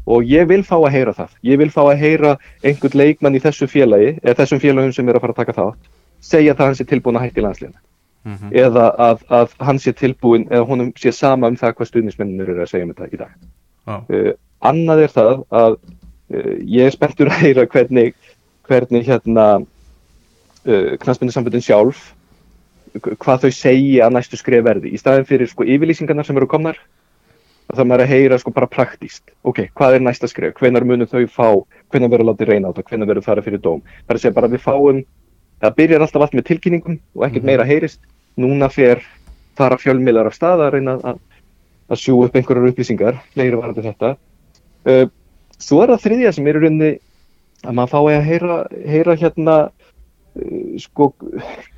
Og 0.06 0.30
ég 0.30 0.48
vil 0.52 0.62
fá 0.68 0.76
að 0.78 0.92
heyra 0.94 1.16
það. 1.18 1.34
Ég 1.50 1.60
vil 1.64 1.72
fá 1.74 1.82
að 1.88 2.04
heyra 2.04 2.36
einhvern 2.62 3.00
leikmann 3.02 3.36
í 3.36 3.42
þessu 3.44 3.68
félagi, 3.72 4.14
eða 4.22 4.38
þessum 4.44 4.62
félagum 4.64 4.96
sem 4.96 5.10
er 5.10 5.18
að 5.18 5.26
fara 5.26 5.36
að 5.36 5.42
taka 5.42 5.58
það, 5.58 5.74
segja 6.30 6.54
það 6.54 6.66
að 6.66 6.72
hann 6.72 6.80
sé 6.80 6.88
tilbúin 6.92 7.20
að 7.20 7.26
hætti 7.26 7.46
landsliðinu. 7.46 7.80
Mm 8.26 8.36
-hmm. 8.36 8.54
Eða 8.58 8.86
að, 8.98 9.20
að 9.30 9.52
hann 9.60 9.80
sé 9.80 9.92
tilbúin, 9.94 10.48
eða 10.50 10.66
honum 10.66 10.92
sé 10.98 11.12
sama 11.14 11.48
um 11.48 11.58
það 11.58 11.76
hvað 11.76 11.88
stuðnismennir 11.88 12.50
eru 12.50 12.62
að 12.62 12.72
segja 12.72 12.86
um 12.86 12.94
þetta 12.94 13.14
í 13.14 13.18
dag. 13.18 13.34
Uh, 13.86 14.34
annað 14.66 15.02
er 15.04 15.12
það 15.14 15.44
að 15.50 15.78
uh, 16.34 16.56
ég 16.66 16.86
er 16.86 16.92
spenntur 16.92 17.30
að 17.30 17.42
heyra 17.46 17.66
hvernig 17.66 18.16
hvernig 18.66 19.06
hérna 19.06 19.62
uh, 20.66 20.98
knastbundisambundin 20.98 21.62
sjálf 21.62 22.16
hvað 22.96 23.46
þau 23.46 23.52
segja 23.52 24.06
að 24.08 24.14
næstu 24.16 24.38
skrif 24.38 24.64
verði. 24.64 24.90
Í 24.90 24.98
staðin 24.98 25.30
fyrir 25.30 25.48
sko 25.48 25.64
yfirlýsingarnar 25.64 26.26
sem 26.26 26.38
eru 26.38 26.48
komnar 26.48 26.80
þá 27.74 27.82
er 27.82 27.90
maður 27.90 28.06
að 28.06 28.14
heyra 28.14 28.40
sko 28.40 28.54
bara 28.56 28.70
praktíst 28.70 29.32
ok, 29.44 29.68
hvað 29.78 29.98
er 29.98 30.04
næsta 30.06 30.30
skrif, 30.30 30.54
hvenar 30.60 30.86
munum 30.86 31.10
þau 31.10 31.26
fá 31.28 31.48
hvenar 31.94 32.12
verður 32.14 32.32
látið 32.32 32.52
reyna 32.52 32.70
á 32.70 32.74
þetta, 32.74 32.90
hvenar 32.90 33.10
verður 33.10 33.26
fara 33.26 33.46
fyrir 33.46 33.62
dóm? 33.62 33.82
Það 34.06 34.14
er 34.14 34.20
að 34.20 34.22
segja 34.22 34.38
bara 34.38 34.52
við 34.52 34.62
fáum 34.66 35.02
það 35.64 35.78
byrjar 35.80 36.06
alltaf 36.06 36.26
allt 36.26 36.38
með 36.38 36.48
tilkynningum 36.50 37.00
og 37.16 37.26
ekkert 37.26 37.42
-hmm. 37.42 37.50
meira 37.50 37.66
heyrist 37.66 38.02
núna 38.42 38.70
fer 38.72 39.04
þar 39.56 39.76
að 39.76 39.86
fjölmiðlar 39.86 40.30
af 40.30 40.38
stað 40.38 40.66
að 40.66 40.74
reyna 40.76 40.96
að, 41.12 41.20
að 41.92 42.02
sjú 42.02 42.18
upp 42.26 42.36
einhverjar 42.36 42.72
upplýsingar 42.72 43.20
meira 43.40 43.60
varandi 43.62 43.86
þetta. 43.86 44.16
Uh, 44.86 45.06
svo 45.58 45.82
er 45.84 45.94
það 45.94 46.06
þriðja 46.06 46.34
sem 46.36 46.48
er 46.50 46.60
í 46.60 46.64
rauninni 46.64 46.92
að 47.66 47.78
maður 47.78 47.94
fái 47.94 48.16
að 48.16 48.26
heyra, 48.30 48.58
heyra 48.86 49.18
hérna 49.22 49.58
uh, 49.66 50.74
sko 50.84 51.12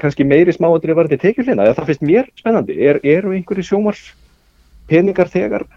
kannski 0.02 0.28
meiri 0.28 0.56
smáandri 0.56 0.98
varði 0.98 1.20
tekjuhlina 1.22 1.70
það 1.72 1.92
finnst 1.92 2.08
mér 2.08 2.32
spennandi, 2.40 2.80
er, 2.82 3.00
eru 3.06 3.36
einhverju 3.38 3.70
sjómars 3.70 4.02
peningar 4.90 5.30
þegar 5.32 5.68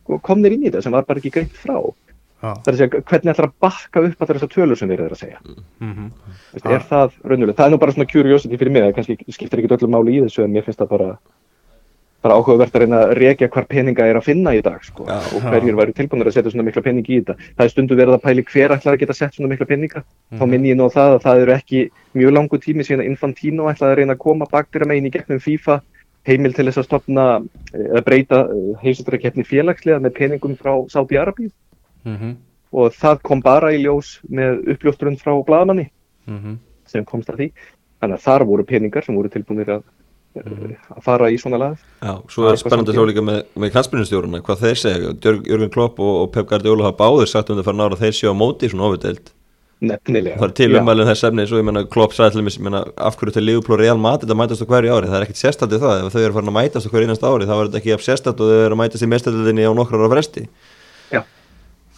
sko, 0.00 0.18
komnir 0.24 0.56
inn 0.56 0.66
í 0.66 0.70
þetta 0.70 0.86
sem 0.86 0.96
var 0.96 1.06
bara 1.08 1.22
ekki 1.22 1.34
greitt 1.38 1.56
frá. 1.62 1.78
Það 2.42 2.68
er 2.68 2.74
að 2.74 2.78
segja 2.80 3.02
hvernig 3.10 3.32
ætlar 3.32 3.48
að 3.48 3.56
bakka 3.64 4.04
upp 4.06 4.22
að 4.22 4.30
þessar 4.32 4.52
tölur 4.52 4.78
sem 4.78 4.90
við 4.90 5.00
erum 5.00 5.16
að 5.16 5.22
segja 5.22 5.40
mm 5.42 5.92
-hmm. 5.94 6.10
Vist, 6.52 6.66
er 6.66 6.86
það 6.92 7.18
raunulegt, 7.24 7.58
það 7.58 7.66
er 7.66 7.72
nú 7.72 7.78
bara 7.78 7.92
svona 7.92 8.12
curiosity 8.12 8.56
fyrir 8.56 8.72
mig, 8.72 8.82
það 8.82 8.94
kannski 8.94 9.32
skiptir 9.32 9.58
ekki 9.58 9.74
öllu 9.74 9.90
máli 9.90 10.18
í 10.18 10.22
þessu 10.26 10.44
en 10.44 10.52
mér 10.52 10.64
finnst 10.64 10.80
það 10.80 10.94
bara 10.94 11.18
bara 12.22 12.34
áhugavert 12.34 12.74
að 12.74 12.82
reyna 12.82 13.00
að 13.04 13.12
reykja 13.14 13.48
hvar 13.48 13.66
peninga 13.70 14.06
er 14.06 14.16
að 14.18 14.24
finna 14.26 14.54
í 14.54 14.62
dag 14.62 14.82
sko, 14.82 15.06
ja, 15.06 15.18
og 15.34 15.42
hverjir 15.42 15.76
væri 15.78 15.92
tilbúinir 15.94 16.26
að 16.26 16.34
setja 16.34 16.50
svona 16.50 16.66
mikla 16.66 16.82
peningi 16.82 17.14
í 17.14 17.20
þetta. 17.20 17.36
Það 17.54 17.64
er 17.64 17.70
stundu 17.70 17.94
verið 17.94 18.14
að 18.16 18.24
pæli 18.24 18.42
hver 18.42 18.74
ætlar 18.74 18.96
að 18.96 19.00
geta 19.04 19.14
sett 19.14 19.34
svona 19.34 19.50
mikla 19.52 19.66
peninga. 19.70 20.02
Mm. 20.02 20.38
Þá 20.38 20.42
mhm. 20.42 20.50
minn 20.50 20.66
ég 20.66 20.76
nú 20.76 20.88
á 20.90 20.96
það 20.96 21.14
að 21.14 21.22
það 21.22 21.42
eru 21.44 21.54
ekki 21.54 21.84
mjög 22.18 22.34
langu 22.34 22.58
tími 22.58 22.82
síðan 22.82 23.06
Infantino 23.06 23.70
ætlaði 23.70 23.92
að 23.92 23.98
reyna 24.00 24.18
að 24.18 24.24
koma 24.26 24.46
FIFA 25.38 25.80
heimil 26.28 26.52
til 26.52 26.66
þess 26.68 26.82
að 26.82 26.88
stopna, 26.88 27.24
eh, 27.72 27.88
að 27.96 28.04
breyta 28.04 28.42
eh, 28.52 28.72
heimsöldrakeppni 28.82 29.46
félagslega 29.48 30.02
með 30.02 30.16
peningum 30.18 30.56
frá 30.58 30.74
Sáti-Arabíu 30.92 31.50
mm 32.04 32.16
-hmm. 32.16 32.34
og 32.72 32.92
það 32.94 33.22
kom 33.22 33.40
bara 33.42 33.72
í 33.72 33.82
ljós 33.82 34.18
með 34.28 34.64
uppljófturinn 34.74 35.20
frá 35.20 35.32
Bladamanni 35.44 35.90
mm 36.26 36.38
-hmm. 36.38 36.56
sem 36.86 37.04
komst 37.04 37.30
að 37.30 37.36
því 37.36 37.52
þannig 38.00 38.18
að 38.18 38.26
þar 38.26 38.44
voru 38.44 38.64
peningar 38.64 39.04
sem 39.04 39.14
voru 39.14 39.28
tilbúinir 39.28 39.68
að, 39.68 39.82
mm. 40.34 40.74
að 40.96 41.02
fara 41.02 41.30
í 41.30 41.38
svona 41.38 41.58
lag 41.58 41.76
Já, 42.02 42.22
svo 42.28 42.50
er 42.50 42.56
spennandi 42.56 42.90
að 42.90 42.98
sjá 42.98 43.06
líka 43.06 43.22
með, 43.22 43.40
með 43.54 43.72
knallspinnustjóruna, 43.72 44.40
hvað 44.40 44.62
þeir 44.62 44.78
segja 44.82 45.14
Jörgur 45.22 45.72
Klopp 45.74 45.98
og, 46.00 46.14
og 46.22 46.30
Pep 46.32 46.48
Guardiola 46.48 46.84
hafa 46.84 47.00
báður 47.02 47.26
sagt 47.26 47.50
um 47.50 47.58
það 47.58 47.64
fara 47.64 47.76
nára 47.76 47.96
þeir 47.96 48.14
séu 48.14 48.30
á 48.30 48.40
móti 48.42 48.66
í 48.66 48.70
svona 48.70 48.88
ofurdeild 48.88 49.34
Nefnilega 49.78 50.40
Það 50.40 50.48
er 50.48 50.54
til 50.58 50.72
umælinn 50.74 51.06
þess 51.06 51.26
efni, 51.28 51.44
svo 51.46 51.58
ég 51.60 51.66
menna 51.68 51.84
Klopp 51.86 52.14
sæði 52.16 52.40
til 52.40 52.64
mér, 52.66 52.76
af 52.98 53.14
hverju 53.18 53.34
til 53.36 53.44
Liverpool 53.46 53.76
og 53.76 53.82
Real 53.84 54.00
Madrid 54.02 54.32
að 54.32 54.40
mætast 54.40 54.64
á 54.66 54.66
hverju 54.66 54.90
ári, 54.90 55.06
það 55.06 55.18
er 55.18 55.26
ekkert 55.26 55.38
sérstættið 55.38 55.84
það 55.84 56.00
ef 56.00 56.16
þau 56.16 56.22
eru 56.24 56.34
farin 56.34 56.50
að 56.50 56.56
mætast 56.56 56.88
á 56.88 56.90
hverju 56.90 57.06
einast 57.06 57.26
ári, 57.28 57.46
þá 57.46 57.54
er 57.54 57.68
þetta 57.68 57.78
ekki 57.78 57.94
af 57.94 58.02
sérstætt 58.02 58.42
og 58.42 58.50
þau 58.50 58.64
eru 58.64 58.74
að 58.74 58.80
mætast 58.82 59.06
í 59.06 59.10
mestaldinni 59.12 59.68
á 59.70 59.72
nokkrar 59.78 60.02
ára 60.02 60.10
fresti. 60.16 60.44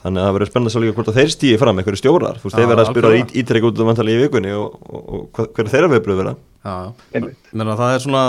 Þannig 0.00 0.22
að 0.22 0.26
það 0.26 0.36
verður 0.36 0.48
spennandi 0.48 0.76
að 0.78 0.84
líka 0.84 0.96
hvort 0.96 1.08
að 1.10 1.18
þeir 1.18 1.32
stýði 1.34 1.56
fram 1.60 1.80
einhverju 1.80 2.00
stjórar, 2.00 2.38
þú 2.40 2.46
veist, 2.46 2.56
þeir 2.56 2.68
verða 2.70 2.84
að 2.86 2.90
spyrja 2.94 3.24
ítrek 3.42 3.66
út 3.68 3.80
um 3.84 3.90
antali 3.92 4.14
í 4.14 4.20
vikunni 4.22 4.52
og, 4.56 4.78
og, 4.80 5.02
og 5.12 5.40
hverju 5.56 5.72
þeirra 5.74 5.90
viðbröð 5.92 6.22
vera 6.22 6.36
Menna, 6.60 7.76
Það 7.76 7.92
er 7.94 8.02
svona, 8.04 8.22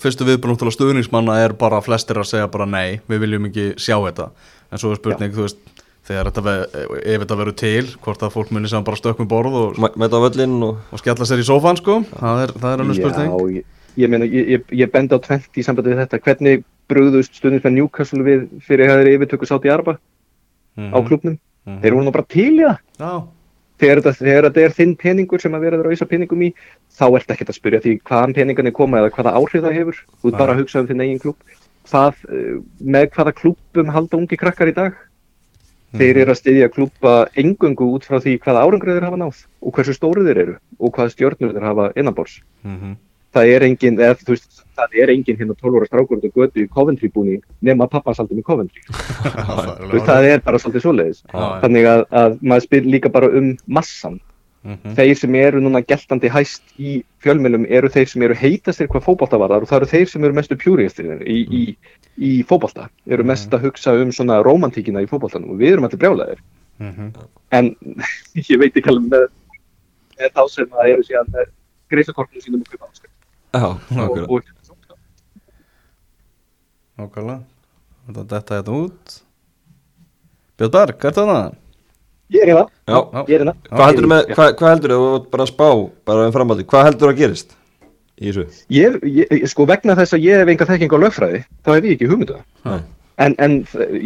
fyrstu 0.00 0.28
viðbröð 0.28 0.72
stuðningsmanna 0.72 1.36
er 1.44 1.54
bara 1.60 1.82
flestir 1.84 2.20
að 2.20 2.30
segja 2.32 2.48
bara 2.52 2.68
nei, 2.68 3.00
við 3.08 3.22
viljum 3.24 3.48
ekki 3.48 3.66
sjá 3.80 3.96
þetta. 3.96 4.30
En 4.72 4.80
svo 4.80 4.92
er 4.92 5.00
spurning, 5.00 5.32
Já. 5.32 5.36
þú 5.36 5.46
veist 5.46 5.84
þegar 6.08 6.30
þetta 6.32 6.54
ef 7.02 7.22
þetta 7.22 7.38
verður 7.42 7.56
til 7.60 7.86
hvort 8.04 8.24
að 8.24 8.34
fólk 8.36 8.52
munir 8.52 8.72
sem 8.72 8.84
bara 8.84 9.00
stökkum 9.00 9.28
borð 9.28 9.56
og, 9.60 9.80
og, 9.84 10.68
og 10.88 11.00
skella 11.02 11.28
sér 11.28 11.42
í 11.44 11.48
sófan 11.48 11.80
sko. 11.80 12.00
Það 12.14 12.44
er, 12.44 12.54
það 12.56 12.70
er 12.72 12.84
alveg 12.84 13.00
spurning. 13.00 13.32
Já, 13.32 13.56
ég, 13.58 13.66
ég, 14.00 14.12
meina, 14.12 14.28
ég, 14.28 14.68
ég 14.80 14.92
bend 14.92 15.12
á 15.12 15.18
tvent 15.20 15.60
í 15.60 15.64
sambandi 15.66 15.92
við 15.92 16.04
þetta. 16.06 16.22
Hvernig 16.24 16.64
brúðust 16.88 17.36
stundins 17.36 17.64
með 17.66 17.76
Newcastle 17.76 18.24
við 18.24 18.46
fyrir 18.64 18.92
að 18.92 19.02
þeir 19.02 19.12
yfirtöku 19.18 19.48
sátt 19.48 19.68
í 19.68 19.72
arba 19.72 19.98
mm 20.78 20.86
-hmm. 20.86 20.94
á 20.94 20.98
klubnum 21.08 21.34
mm 21.34 21.38
-hmm. 21.66 21.80
þeir 21.82 21.94
voru 21.94 22.04
nú 22.04 22.12
bara 22.12 22.32
til 22.36 22.54
í 22.54 22.64
það 22.64 22.78
þetta, 23.78 24.12
þegar 24.12 24.44
þetta 24.48 24.60
er 24.60 24.72
þinn 24.78 24.96
peningur 24.96 25.40
sem 25.40 25.54
að 25.54 25.60
vera 25.60 25.76
að 25.76 25.84
rauðsa 25.86 26.06
peningum 26.06 26.42
í 26.42 26.54
þá 26.98 27.06
ert 27.16 27.30
ekki 27.30 27.46
að 27.46 27.58
spyrja 27.58 27.80
því 27.80 28.00
hvaðan 28.02 28.34
peningarnir 28.34 28.72
koma 28.72 28.98
eða 28.98 29.14
hvaða 29.14 29.36
áhrif 29.38 29.62
það 29.62 29.78
hefur 29.78 29.96
þú 30.22 30.28
ert 30.28 30.38
bara 30.38 30.52
að 30.52 30.58
hugsa 30.58 30.80
um 30.80 30.86
þinn 30.86 31.00
eigin 31.00 31.24
klub 31.24 31.36
Hvað, 31.88 32.14
eh, 32.28 32.60
með 32.84 33.04
hvaða 33.16 33.32
klubum 33.32 33.88
halda 33.88 34.16
ungi 34.16 34.36
krakkar 34.36 34.68
í 34.68 34.74
dag 34.76 34.92
Þeir 35.96 36.10
mhm. 36.12 36.20
eru 36.20 36.32
að 36.34 36.38
styðja 36.42 36.68
klúpa 36.68 37.12
engungu 37.40 37.86
út 37.96 38.04
frá 38.04 38.18
því 38.20 38.34
hvaða 38.44 38.64
árangröður 38.66 39.06
hafa 39.08 39.20
náð 39.22 39.38
og 39.64 39.72
hversu 39.72 39.94
stóru 39.96 40.24
þeir 40.26 40.40
eru 40.42 40.56
og 40.76 40.92
hvaða 40.92 41.14
stjórnur 41.14 41.54
þeir 41.54 41.64
hafa 41.64 41.86
innanbors. 41.96 42.34
Mm 42.60 42.76
-hmm. 42.76 42.96
Það 43.38 43.52
er 43.54 43.66
engin, 43.68 43.98
eða, 44.02 44.18
veist, 44.28 44.62
það 44.78 44.96
er 45.02 45.12
engin 45.14 45.38
hérna 45.38 45.56
12 45.58 45.80
óra 45.80 45.88
strákur 45.88 46.20
og 46.20 46.38
götu 46.40 46.64
í 46.64 46.70
Coventry 46.74 47.10
búni 47.14 47.38
nema 47.64 47.88
pappasaldum 47.90 48.40
í 48.40 48.46
Coventry. 48.46 48.82
það 50.10 50.30
er 50.32 50.42
bara 50.46 50.58
svolítið 50.58 50.86
svoleiðis. 50.86 51.22
Þannig 51.32 51.90
að, 51.90 52.06
að 52.22 52.40
maður 52.42 52.66
spyr 52.66 52.90
líka 52.96 53.12
bara 53.14 53.30
um 53.40 53.54
massan 53.66 54.18
Mm 54.68 54.78
-hmm. 54.82 54.94
Þeir 54.94 55.14
sem 55.14 55.34
eru 55.34 55.60
núna 55.60 55.80
geltandi 55.80 56.28
hæst 56.28 56.62
í 56.78 57.04
fjölmjölum 57.22 57.66
eru 57.70 57.88
þeir 57.88 58.08
sem 58.08 58.22
eru 58.22 58.34
heitastir 58.34 58.88
hvað 58.88 59.04
fókbalta 59.06 59.38
var 59.38 59.50
þar 59.50 59.62
og 59.62 59.68
það 59.68 59.76
eru 59.76 59.86
þeir 59.86 60.08
sem 60.08 60.24
eru 60.24 60.34
mestu 60.34 60.56
pjúriðastir 60.56 61.04
í, 61.06 61.38
mm. 61.46 61.52
í, 61.60 61.76
í 62.18 62.42
fókbalta, 62.42 62.88
eru 63.06 63.22
mhm. 63.22 63.28
mest 63.30 63.54
að 63.54 63.62
hugsa 63.62 63.94
um 63.94 64.10
svona 64.12 64.42
romantíkina 64.42 65.02
í 65.02 65.06
fókbaltanum 65.06 65.50
og 65.54 65.60
við 65.62 65.72
erum 65.72 65.84
allir 65.84 65.98
brjálæðir 65.98 66.40
mm 66.78 66.90
-hmm. 66.90 67.28
en 67.50 67.76
ég 68.50 68.58
veit 68.58 68.76
ekki 68.76 68.90
alveg 68.90 69.08
með, 69.12 69.26
með 70.18 70.30
þá 70.34 70.42
sem 70.50 70.68
að 70.74 70.90
eru 70.92 71.02
síðan 71.02 71.30
með 71.32 71.46
greisakortinu 71.88 72.42
sínum 72.42 72.60
og 72.60 72.68
kaupa 72.68 72.90
áskil 72.90 73.10
Nákvæmlega. 76.98 77.38
Þetta 78.08 78.36
er 78.36 78.44
þetta 78.50 78.74
út. 78.74 79.16
Björn 80.58 80.74
Berg, 80.74 81.04
er 81.06 81.14
það 81.14 81.30
það? 81.30 81.56
Ég 82.28 82.42
er 82.44 82.50
hérna, 82.50 83.22
hérna 83.24 83.52
Hvað 83.70 84.66
heldur 84.68 84.92
þú 84.92 85.04
bara 85.32 85.46
spá 85.48 85.68
bara 86.08 86.26
um 86.28 86.34
framhaldi, 86.34 86.66
hvað 86.68 86.88
heldur 86.88 87.06
þú 87.06 87.12
að 87.14 87.20
gerist 87.22 87.54
í 88.18 88.26
þessu? 88.26 88.44
Ég, 88.74 88.98
ég, 89.06 89.46
sko 89.48 89.64
vegna 89.68 89.96
þess 89.96 90.16
að 90.16 90.26
ég 90.26 90.42
hef 90.42 90.52
enga 90.52 90.66
þekking 90.68 90.92
á 90.92 90.98
lögfræði 91.04 91.40
þá 91.64 91.70
hef 91.72 91.86
ég 91.88 91.94
ekki 91.94 92.10
hugmyndu 92.10 92.36
um 92.36 92.42
það. 92.66 92.82
En, 93.18 93.36
en 93.42 93.56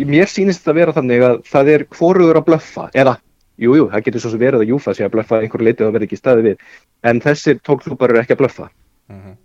mér 0.08 0.30
sýnist 0.30 0.62
þetta 0.62 0.74
að 0.74 0.78
vera 0.82 0.94
þannig 0.98 1.24
að 1.26 1.40
það 1.50 1.72
er 1.72 1.86
hvoruður 1.96 2.38
að 2.38 2.46
blöffa 2.50 2.86
eða, 3.02 3.16
jújú, 3.60 3.80
jú, 3.80 3.88
það 3.90 4.06
getur 4.06 4.24
svo 4.24 4.32
sem 4.32 4.44
verið 4.44 4.62
að 4.62 4.70
júfa 4.70 4.94
sig 4.94 5.08
að 5.08 5.14
blöffa 5.16 5.40
einhverju 5.42 5.68
litið 5.68 5.88
og 5.88 5.96
verði 5.96 6.08
ekki 6.10 6.20
staði 6.20 6.46
við. 6.46 6.62
En 7.08 7.24
þessir 7.24 7.58
tóklúpar 7.66 8.12
eru 8.12 8.22
ekki 8.22 8.36
að 8.36 8.44
blöffa 8.44 8.68
mhm. 9.12 9.30
-huh. 9.30 9.36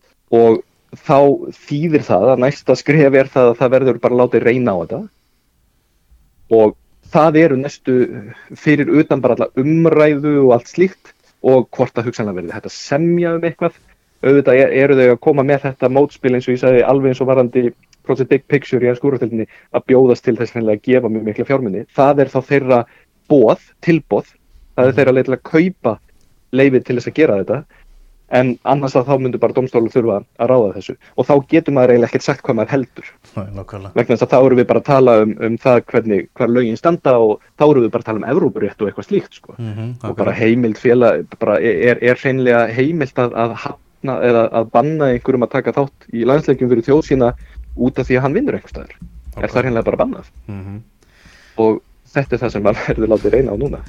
og 0.41 0.63
þá 0.95 1.19
þýðir 1.67 2.03
það 2.08 2.32
að 2.32 2.43
næsta 2.45 2.75
skref 2.80 3.13
er 3.13 3.32
það 3.32 3.51
að 3.51 3.58
það 3.62 3.73
verður 3.75 4.03
bara 4.03 4.19
látið 4.21 4.45
reyna 4.47 4.73
á 4.73 4.77
þetta 4.82 5.01
og 6.58 6.75
það 7.12 7.38
eru 7.41 7.58
næstu 7.60 7.97
fyrir 8.56 8.91
utan 9.01 9.21
bara 9.23 9.36
alla 9.36 9.49
umræðu 9.60 10.34
og 10.45 10.53
allt 10.56 10.71
slíkt 10.71 11.13
og 11.43 11.67
hvort 11.75 11.97
að 11.97 12.10
hugsanlega 12.10 12.39
verði 12.39 12.56
þetta 12.56 12.73
semja 12.73 13.36
um 13.36 13.45
eitthvað 13.47 13.75
auðvitað 14.25 14.62
eru 14.82 14.97
þau 14.97 15.10
að 15.12 15.19
koma 15.27 15.45
með 15.45 15.67
þetta 15.67 15.91
mótspil 15.93 16.34
eins 16.34 16.47
og 16.47 16.56
ég 16.56 16.62
sagði 16.63 16.86
alveg 16.88 17.13
eins 17.13 17.21
og 17.21 17.30
varandi 17.30 17.63
Project 18.08 18.32
Big 18.32 18.45
Picture 18.47 18.88
í 18.88 18.95
skúrartöldinni 18.95 19.45
að 19.75 19.86
bjóðast 19.91 20.25
til 20.25 20.38
þess 20.39 20.56
að 20.58 20.73
gefa 20.88 21.12
mjög 21.12 21.27
mikla 21.27 21.47
fjármunni 21.47 21.86
það 21.95 22.23
er 22.23 22.32
þá 22.34 22.39
þeirra 22.49 22.80
bóð, 23.27 23.63
tilbóð 23.84 24.32
það 24.75 24.89
er 24.89 24.97
þeirra 24.99 25.15
leið 25.17 25.27
til 25.27 25.36
að 25.36 25.43
kaupa 25.51 25.93
leifið 26.56 26.88
til 26.88 26.97
þess 26.97 27.12
að 27.12 27.17
gera 27.19 27.38
þetta 27.41 27.60
en 28.36 28.54
annars 28.68 28.96
að 28.98 29.08
þá 29.08 29.24
myndur 29.24 29.42
bara 29.42 29.56
domstólu 29.56 29.92
þurfa 29.92 30.18
að 30.42 30.50
ráða 30.52 30.72
þessu. 30.76 30.96
Og 31.16 31.28
þá 31.28 31.34
getur 31.54 31.76
maður 31.76 31.94
eiginlega 31.94 32.10
ekkert 32.12 32.26
sagt 32.26 32.44
hvað 32.44 32.58
maður 32.60 32.74
heldur. 32.76 33.12
Næ, 33.38 33.63
vegna 33.96 34.10
þess 34.13 34.26
að 34.26 34.34
þá 34.34 34.38
eru 34.40 34.60
við 34.60 34.68
bara 34.72 34.82
að 34.84 34.90
tala 34.90 35.16
um, 35.24 35.34
um 35.48 35.58
það 35.63 35.82
hvernig 35.94 36.30
hver 36.38 36.54
lögin 36.54 36.80
standa 36.80 37.16
og 37.24 37.34
þá 37.56 37.66
eru 37.70 37.84
við 37.86 37.92
bara 37.96 38.04
að 38.04 38.10
tala 38.10 38.22
um 38.22 38.30
Evrópurétt 38.34 38.82
og 38.84 38.90
eitthvað 38.92 39.08
slíkt 39.08 39.40
sko. 39.40 39.56
mm 39.58 39.74
-hmm, 39.74 39.92
og 40.10 40.18
bara 40.18 40.36
heimild 40.36 40.78
félag 40.78 41.26
bara 41.40 41.60
er, 41.62 42.04
er 42.04 42.20
hreinlega 42.20 42.68
heimild 42.68 43.16
að, 43.16 43.34
að 43.34 43.56
hafna 43.63 44.20
eða 44.22 44.44
að 44.52 44.72
banna 44.72 45.12
einhverjum 45.13 45.48
að 45.48 45.56
taka 45.56 45.72
þátt 45.72 46.10
í 46.13 46.26
landsleikjum 46.26 46.70
fyrir 46.70 46.84
þjóð 46.84 47.04
sína 47.08 47.34
út 47.78 48.00
af 48.00 48.08
því 48.08 48.18
að 48.18 48.22
hann 48.22 48.34
vinnur 48.34 48.58
eitthvað 48.58 48.76
staður 48.76 48.96
okay. 49.32 49.44
er 49.44 49.50
það 49.50 49.62
hreinlega 49.63 49.86
bara 49.86 50.02
bannað? 50.04 50.28
Mm 50.48 50.62
-hmm. 50.63 50.80
og 51.63 51.82
þetta 52.13 52.36
er 52.36 52.40
það 52.40 52.52
sem 52.52 52.63
maður 52.63 52.88
verður 52.88 53.12
látið 53.13 53.34
reyna 53.34 53.52
á 53.54 53.58
núna 53.58 53.80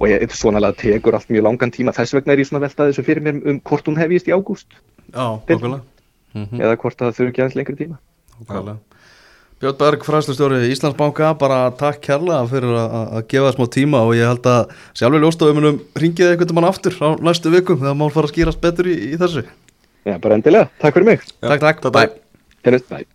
og 0.00 0.08
ég, 0.10 0.24
svona 0.34 0.60
alveg 0.60 0.80
tekur 0.80 1.18
allt 1.18 1.30
mjög 1.30 1.46
langan 1.48 1.74
tíma. 1.74 1.94
Þess 1.96 2.16
vegna 2.16 2.34
er 2.34 2.42
ég 2.42 2.48
svona 2.48 2.64
veltað 2.64 2.90
þessu 2.90 3.06
fyrir 3.06 3.24
mér 3.24 3.38
um 3.44 3.60
hvort 3.60 3.86
hún 3.88 4.00
hefist 4.00 4.28
í 4.28 4.34
ágúst. 4.34 4.74
Mm 6.34 6.48
-hmm. 6.50 6.60
eða 6.60 6.76
hvort 6.76 6.98
það 6.98 7.14
þurfi 7.14 7.30
ekki 7.30 7.42
aðeins 7.42 7.56
lengri 7.56 7.76
tíma. 7.78 7.96
Okkurlega 8.40 8.78
Björn 9.62 9.76
Berg, 9.78 10.02
fræðslustjóri 10.04 10.58
í 10.66 10.72
Íslandsbanka 10.74 11.30
bara 11.38 11.70
takk 11.78 12.02
kærlega 12.02 12.42
fyrir 12.50 12.74
að 12.74 13.22
gefa 13.30 13.52
smá 13.54 13.64
tíma 13.70 14.02
og 14.02 14.16
ég 14.18 14.26
held 14.26 14.44
að 14.50 14.74
sjálfur 14.98 15.22
ljóstofum 15.22 15.78
ringið 15.94 16.32
einhvern 16.32 16.54
mann 16.58 16.68
aftur 16.68 16.96
á 16.98 17.14
næstu 17.22 17.52
vikum 17.54 17.78
þegar 17.78 17.94
mál 17.94 18.10
fara 18.10 18.26
að 18.26 18.34
skýrast 18.34 18.60
betur 18.60 18.90
í, 18.90 18.96
í 19.14 19.20
þessu. 19.20 19.46
Já, 20.04 20.18
bara 20.18 20.34
endilega, 20.34 20.68
takk 20.82 20.98
fyrir 20.98 21.06
mig. 21.06 21.24
Já, 21.40 21.48
Takk, 21.54 21.60
takk, 21.60 21.80
bæ 21.86 22.02
Bæ 22.66 23.06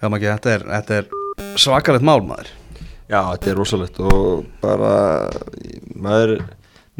Já, 0.00 0.08
maður 0.08 0.16
ekki, 0.16 0.32
þetta 0.38 0.54
er, 0.54 0.64
er 0.96 1.58
svakalegt 1.60 2.06
mál 2.06 2.22
maður 2.24 2.59
Já, 3.10 3.20
þetta 3.32 3.50
er 3.50 3.58
rosalegt 3.58 4.00
og 4.06 4.46
bara 4.62 4.94
maður 5.98 6.36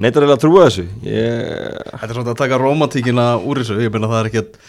neytar 0.00 0.24
eiginlega 0.24 0.38
að 0.38 0.44
trúa 0.44 0.66
þessu. 0.66 0.86
Ég... 1.06 1.48
Þetta 1.92 2.08
er 2.08 2.18
svona 2.18 2.34
að 2.34 2.42
taka 2.42 2.60
romantíkina 2.60 3.30
úr 3.38 3.62
þessu, 3.62 3.78
ég 3.84 3.94
meina 3.94 4.10
það 4.10 4.22
er 4.24 4.30
ekkert 4.32 4.60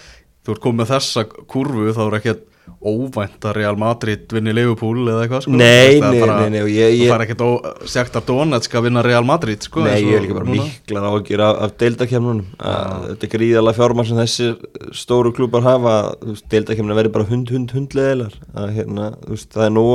þú 0.41 0.55
ert 0.55 0.63
komið 0.63 0.81
með 0.81 0.91
þessa 0.95 1.23
kurvu 1.49 1.93
þá 1.97 2.01
er 2.05 2.17
ekkert 2.19 2.47
óvænt 2.81 3.45
að 3.45 3.55
Real 3.57 3.77
Madrid 3.77 4.31
vinni 4.33 4.53
Liverpool 4.53 5.07
eða 5.09 5.23
eitthvað 5.25 5.43
sko. 5.45 5.53
Nei, 5.57 5.97
nei, 6.01 6.19
bara, 6.21 6.35
nei, 6.43 6.51
nei 6.53 6.59
ég, 6.71 6.93
ég... 6.99 7.09
Það 7.09 7.15
er 7.15 7.23
ekkert 7.25 7.87
segt 7.89 8.17
að 8.17 8.27
Donetsk 8.29 8.75
að 8.77 8.85
vinna 8.87 9.03
Real 9.05 9.25
Madrid 9.27 9.65
sko 9.65 9.85
Nei, 9.85 9.95
ég 10.05 10.17
er 10.17 10.25
líka 10.25 10.37
bara 10.37 10.49
miklar 10.49 11.07
ágjur 11.09 11.43
af, 11.45 11.61
af 11.65 11.73
deildakemnunum 11.81 12.43
Þetta 12.61 13.27
er 13.27 13.33
gríðalega 13.35 13.79
fjármar 13.79 14.09
sem 14.09 14.21
þessi 14.21 14.51
stóru 14.97 15.33
klúpar 15.35 15.65
hafa. 15.65 15.95
Deildakemnuna 16.53 16.99
verður 17.01 17.15
bara 17.17 17.29
hund, 17.33 17.49
hund, 17.53 17.73
hundleðilar 17.75 18.37
hérna, 18.77 19.11
það 19.41 19.65
er 19.67 19.75
nú 19.77 19.87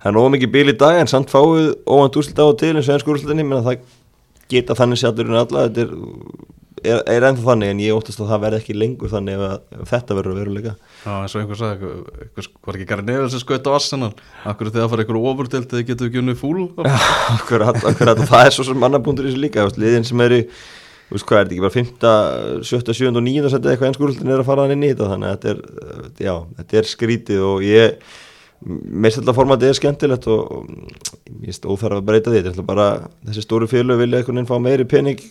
það 0.00 0.10
er 0.10 0.16
nógu 0.16 0.32
mikið 0.36 0.54
bíl 0.54 0.72
í 0.72 0.76
dag 0.80 1.00
en 1.00 1.10
samt 1.10 1.32
fáið 1.32 1.74
óvænt 1.84 2.16
úrslit 2.20 2.40
á 2.40 2.44
og 2.46 2.56
til 2.60 2.72
eins 2.74 2.88
og 2.88 2.96
ennsku 2.96 3.12
úrslitinni 3.14 3.44
menn 3.44 3.60
að 3.60 3.68
það 3.68 3.84
geta 4.50 4.76
þannig 4.78 5.00
sjálfurinn 5.02 5.38
alla 5.40 5.66
þetta 5.68 5.84
er, 5.84 5.92
er, 6.80 7.02
er 7.14 7.26
ennþá 7.28 7.46
þannig 7.50 7.72
en 7.74 7.82
ég 7.84 7.98
óttast 7.98 8.22
að 8.22 8.32
það 8.32 8.42
verði 8.46 8.60
ekki 8.62 8.76
lengur 8.80 9.12
þannig 9.12 9.36
ef, 9.36 9.44
að, 9.46 9.86
þetta 9.92 10.16
verður 10.18 10.40
veruleika. 10.40 10.74
Já 11.04 11.12
eins 11.12 11.36
og 11.36 11.44
einhver 11.44 11.60
sagði, 11.60 11.92
einhvers 12.24 12.50
var 12.66 12.78
ekki 12.78 12.88
gæri 12.90 13.06
nefnir 13.06 13.32
sem 13.34 13.44
skaut 13.44 13.70
á 13.70 13.76
Arsenal? 13.76 14.10
Akkur 14.48 14.72
þegar 14.72 14.86
það 14.86 14.92
fara 14.94 15.06
einhverju 15.06 15.32
ofurdild 15.34 15.74
eða 15.76 15.88
getur 15.92 16.10
ekki 16.10 16.22
unni 16.24 16.36
fúl 16.40 16.60
Já, 16.90 16.98
akkur 17.36 17.66
að 17.68 18.24
það 18.24 18.44
er 18.46 18.56
svo 18.56 18.66
sem 18.70 18.80
mannabúndur 18.80 19.28
í 19.28 19.34
þessu 19.34 19.44
líka 19.44 19.68
liðin 19.76 20.08
sem 20.08 20.26
eru 20.26 20.44
Þú 21.10 21.16
veist 21.16 21.26
hvað 21.26 21.40
er 21.40 21.48
þetta 21.48 21.54
ekki 21.56 21.62
bara 21.64 21.74
5, 21.74 22.66
7, 22.70 22.92
7 22.94 23.08
og 23.18 23.24
9 23.26 23.48
setja 23.50 23.72
eitthvað 23.72 23.88
ennskurultin 23.88 24.28
er 24.30 24.42
að 24.44 24.46
fara 24.46 24.62
hann 24.62 24.76
inn 24.76 24.84
í 24.86 24.90
þetta 24.92 25.08
þannig 25.10 25.26
að 25.26 25.32
þetta 25.32 25.48
er, 25.50 26.04
já, 26.22 26.34
þetta 26.60 26.76
er 26.78 26.86
skrítið 26.86 27.40
og 27.48 27.64
ég 27.66 28.12
meðstallarformatið 28.60 29.70
er 29.70 29.78
skemmtilegt 29.78 30.26
og, 30.30 30.40
og 30.52 30.64
ég 31.40 31.46
veist 31.48 31.66
óþarf 31.66 32.00
að 32.00 32.08
breyta 32.10 32.32
því. 32.32 32.42
Þetta 32.48 32.62
er 32.62 32.68
bara 32.68 32.88
þessi 33.28 33.44
stóru 33.44 33.68
fjölu 33.70 33.96
vilja 34.00 34.20
einhvern 34.20 34.40
veginn 34.40 34.50
fá 34.50 34.58
meiri 34.60 34.88
pening 34.88 35.22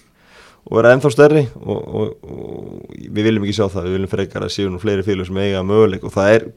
og 0.66 0.80
vera 0.80 0.96
ennþá 0.96 1.12
stærri 1.14 1.46
og, 1.60 1.78
og, 1.78 2.10
og 2.26 2.98
við 2.98 3.30
viljum 3.30 3.46
ekki 3.46 3.58
sjá 3.60 3.68
það, 3.70 3.86
við 3.88 3.96
viljum 3.98 4.12
frekar 4.12 4.46
að 4.46 4.56
séu 4.56 4.72
nú 4.72 4.82
fleiri 4.82 5.06
fjölu 5.06 5.28
sem 5.28 5.40
eiga 5.42 5.64
möguleik 5.66 6.04
og 6.06 6.14
það 6.14 6.34
er 6.36 6.48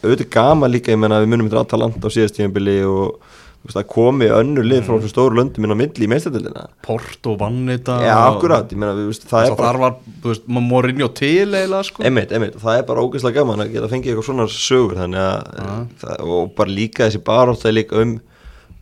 auðvitað 0.00 0.30
gama 0.32 0.70
líka, 0.70 0.94
ég 0.94 1.00
menna 1.00 1.20
við 1.20 1.32
munum 1.34 1.50
þetta 1.50 1.60
alltaf 1.64 1.82
landa 1.82 2.08
á 2.08 2.14
síðastíðanbili 2.14 2.76
og 2.88 3.20
það 3.68 3.84
komi 3.92 4.26
önnu 4.32 4.62
lið 4.64 4.86
frá 4.86 4.94
mm. 4.96 5.08
stóru 5.10 5.36
löndum 5.36 5.66
inn 5.66 5.74
á 5.76 5.78
milli 5.78 6.06
í 6.06 6.08
meistardildina 6.08 6.62
Port 6.86 7.28
og 7.28 7.36
Vannita 7.42 7.98
Já, 8.00 8.14
akkurat, 8.30 8.72
ég 8.72 8.80
meina, 8.80 8.94
við, 8.96 9.10
veist, 9.10 9.26
það 9.28 9.50
er 9.50 9.56
bara 9.58 9.68
Þar 9.68 9.80
var, 9.82 9.98
þú 10.22 10.32
veist, 10.32 10.46
maður 10.48 10.66
mór 10.70 10.88
inn 10.88 11.02
í 11.02 11.04
og 11.04 11.12
til 11.18 11.58
eða 11.58 11.82
sko. 11.84 12.04
Einmitt, 12.08 12.32
einmitt, 12.32 12.56
það 12.62 12.80
er 12.80 12.88
bara 12.88 13.04
ógeðslega 13.04 13.42
gaman 13.42 13.64
að 13.66 13.74
geta 13.76 13.90
fengið 13.92 14.14
eitthvað 14.14 14.28
svona 14.30 14.48
sögur 14.54 14.96
þannig 15.02 15.22
að, 15.26 15.52
uh. 15.60 15.76
það, 16.00 16.24
og 16.38 16.50
bara 16.56 16.76
líka 16.80 17.04
þessi 17.06 17.22
barótt 17.28 17.60
það 17.60 17.72
er 17.72 17.76
líka 17.76 18.00
um 18.00 18.16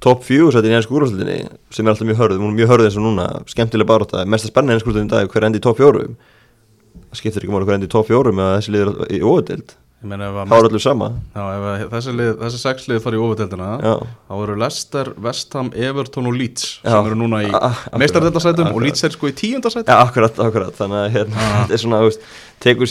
top 0.04 0.22
4 0.22 0.54
sættin 0.54 0.72
í 0.72 0.78
ennsku 0.78 0.94
úrvarslutinni 0.94 1.38
sem 1.74 1.82
er 1.82 1.92
alltaf 1.92 2.06
mjög 2.06 2.20
hörð, 2.22 2.42
mjög 2.54 2.70
hörð 2.70 2.86
eins 2.86 2.98
og 3.00 3.06
núna 3.08 3.26
skemmtilega 3.50 3.90
barótt 3.90 4.14
að 4.14 4.30
mest 4.30 4.46
að 4.46 4.52
spenna 4.52 4.76
ennsku 4.76 4.92
úrvarslutinni 4.92 5.10
í 5.10 5.16
dag 5.16 5.32
hver 5.32 5.46
endi 5.48 5.58
í 5.58 5.64
top 5.64 5.80
4 5.80 6.04
það 6.06 7.18
skiptir 7.18 7.42
ekki 7.42 7.54
máli 7.54 7.66
hver 7.66 7.78
endi 7.80 7.90
í 7.90 7.94
top 7.96 8.06
4 8.06 8.34
með 8.38 8.52
þessi 8.54 8.74
liður 8.76 8.92
í 9.10 9.20
óvöld 9.24 9.74
þá 9.98 10.52
er 10.54 10.66
allir 10.68 10.82
sama. 10.82 11.08
Já, 11.34 11.44
þessi, 11.90 12.12
lið, 12.14 12.28
þessi 12.38 12.60
sex 12.60 12.84
lið 12.86 13.00
fari 13.02 13.18
í 13.18 13.22
ofudeldina 13.22 13.70
þá 13.82 14.34
eru 14.36 14.54
Leicester, 14.60 15.10
Westham, 15.24 15.72
Everton 15.74 16.28
og 16.30 16.36
Leeds 16.38 16.68
sem 16.84 17.08
eru 17.10 17.18
núna 17.18 17.40
í 17.42 17.50
meistardeldarsætum 17.98 18.70
og 18.70 18.78
Leeds 18.84 19.02
er 19.08 19.16
sko 19.16 19.32
í 19.32 19.34
tíundarsætum 19.40 19.90
Já, 19.90 19.98
akkurat, 20.04 20.38
akkurat, 20.44 20.76
þannig 20.78 21.00
að 21.00 21.10
hérna, 21.16 21.48
þetta 21.56 21.74
er 21.74 21.82
svona, 21.82 22.00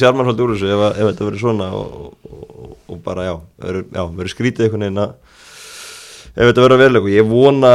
sjarman 0.02 0.28
haldið 0.28 0.46
úr 0.50 0.54
þessu 0.58 0.74
ef, 0.76 0.84
ef 0.90 1.10
þetta 1.14 1.30
verður 1.30 1.44
svona 1.46 1.70
og, 1.80 2.12
og, 2.28 2.76
og 2.92 3.02
bara, 3.08 3.30
já, 3.30 3.34
verður 4.04 4.34
skrítið 4.36 4.68
einhvern 4.68 4.88
veginn 4.90 5.04
ef 5.08 6.44
þetta 6.44 6.68
verður 6.68 6.76
að 6.76 6.84
veruleika, 6.84 7.16
ég 7.16 7.32
vona 7.32 7.74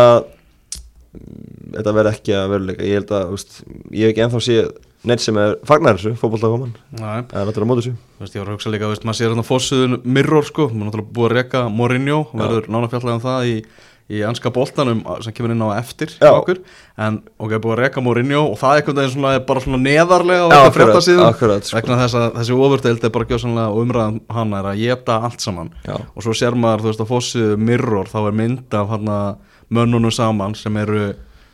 þetta 1.72 1.96
verður 1.96 2.12
ekki 2.12 2.36
að 2.36 2.50
veruleika, 2.52 2.84
ég 2.84 3.00
held 3.00 3.16
að, 3.16 3.28
veist, 3.32 3.60
ég 3.96 4.04
hef 4.04 4.12
ekki 4.12 4.26
ennþá 4.28 4.44
séð 4.44 4.72
neitt 5.08 5.22
sem 5.22 5.38
er 5.40 5.56
fagnar 5.66 5.98
þessu, 5.98 6.14
fókbóltakoman 6.20 6.74
það 6.98 7.38
er 7.40 7.48
náttúrulega 7.48 7.70
mótið 7.70 7.86
þessu. 7.88 8.34
Ég 8.36 8.42
var 8.42 8.50
að 8.50 8.56
hugsa 8.56 8.72
líka, 8.74 8.90
veist, 8.92 9.06
maður 9.06 9.18
sér 9.18 9.32
hérna 9.32 9.46
fórsöðun 9.46 10.02
Mirror 10.06 10.46
sko, 10.46 10.68
maður 10.70 10.82
er 10.82 10.90
náttúrulega 10.90 11.16
búið 11.16 11.30
að 11.30 11.38
rekka 11.38 11.62
Mourinho, 11.72 12.18
verður 12.38 12.68
nánafjallega 12.70 13.16
um 13.18 13.24
það 13.24 13.48
í, 13.50 13.56
í 14.12 14.22
anska 14.28 14.52
bóltanum 14.54 15.00
sem 15.24 15.34
kemur 15.34 15.54
inn 15.54 15.64
á 15.66 15.74
eftir 15.80 16.14
okkur, 16.28 16.60
en 17.02 17.18
ok, 17.34 17.56
búið 17.56 17.74
að 17.74 17.80
rekka 17.82 18.04
Mourinho 18.04 18.44
og 18.52 18.58
það 18.60 18.76
er 18.76 18.82
einhvern 18.82 19.00
veginn 19.00 19.14
svona, 19.16 19.34
bara 19.50 19.64
svona 19.64 19.82
neðarlega 19.82 20.46
á 20.46 20.50
þetta 20.52 20.74
frétta 20.76 21.02
síðan 21.08 21.36
sko. 21.40 21.78
vegna 21.78 21.98
þess 22.04 22.18
að 22.20 22.28
þessi 22.38 22.58
ofurdeild 22.68 23.08
er 23.08 23.14
bara 23.16 23.30
gjóðsannlega 23.32 23.82
umræðan 23.82 24.22
hann 24.38 24.56
er 24.60 24.70
að 24.70 24.84
geta 24.84 25.18
allt 25.26 25.42
saman. 25.42 25.74
Já. 25.86 25.96
og 25.98 26.26
svo 26.26 26.36
sér 26.36 26.54
maður, 26.54 26.86
þú 26.86 26.92
veist, 26.92 27.02
að 27.02 27.10
fórsöðu 27.10 27.58
Mirror 27.70 28.12
þá 28.12 28.18
er 28.22 28.38
mynd 28.42 28.78
af 28.78 28.94
hann 28.94 29.12
mönnunum 29.72 30.12
saman 30.12 30.54
sem 30.58 30.76
eru 30.82 31.12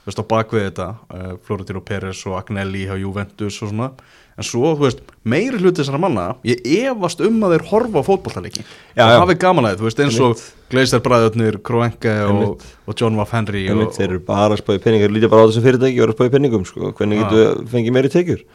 veist, 0.09 0.23
á 0.23 0.31
bakvið 0.33 0.65
þetta 0.69 0.89
uh, 0.95 1.35
Florentino 1.45 1.83
Pérez 1.85 2.23
og 2.29 2.39
Agnelli 2.39 2.87
á 2.89 2.97
Juventus 2.99 3.61
og 3.63 3.73
svona. 3.73 3.93
En 4.39 4.47
svo, 4.47 4.71
þú 4.79 4.85
veist, 4.85 5.01
meiri 5.27 5.59
hluti 5.59 5.83
þessara 5.83 5.99
manna 5.99 6.29
ég 6.47 6.63
efast 6.79 7.19
um 7.27 7.41
að 7.43 7.57
þeir 7.57 7.65
horfa 7.73 8.03
á 8.03 8.07
fótballtaleiki 8.07 8.63
og 8.63 9.15
hafi 9.25 9.35
gaman 9.43 9.67
að 9.67 9.73
þið, 9.73 9.81
þú 9.81 9.89
veist, 9.89 10.03
eins 10.05 10.19
og 10.23 10.45
Gleiser 10.71 11.03
Bræðurnir, 11.03 11.59
Kroenke 11.67 12.15
og, 12.31 12.63
og 12.87 12.95
John 12.95 13.19
Waff 13.19 13.35
Henry 13.35 13.65
og, 13.73 13.83
og, 13.89 13.97
Þeir 13.97 14.13
eru 14.13 14.23
bara 14.29 14.55
að 14.55 14.63
spáði 14.63 14.85
penningar, 14.85 15.15
lítið 15.15 15.33
bara 15.33 15.43
á 15.43 15.49
þessum 15.51 15.67
fyrirtæki 15.67 15.99
og 15.99 16.07
eru 16.07 16.15
að 16.15 16.19
spáði 16.21 16.35
penningum, 16.37 16.67
sko, 16.69 16.93
hvernig 17.01 17.25
getur 17.25 17.65
fengið 17.73 17.97
meiri 17.97 18.13
tekjur. 18.15 18.47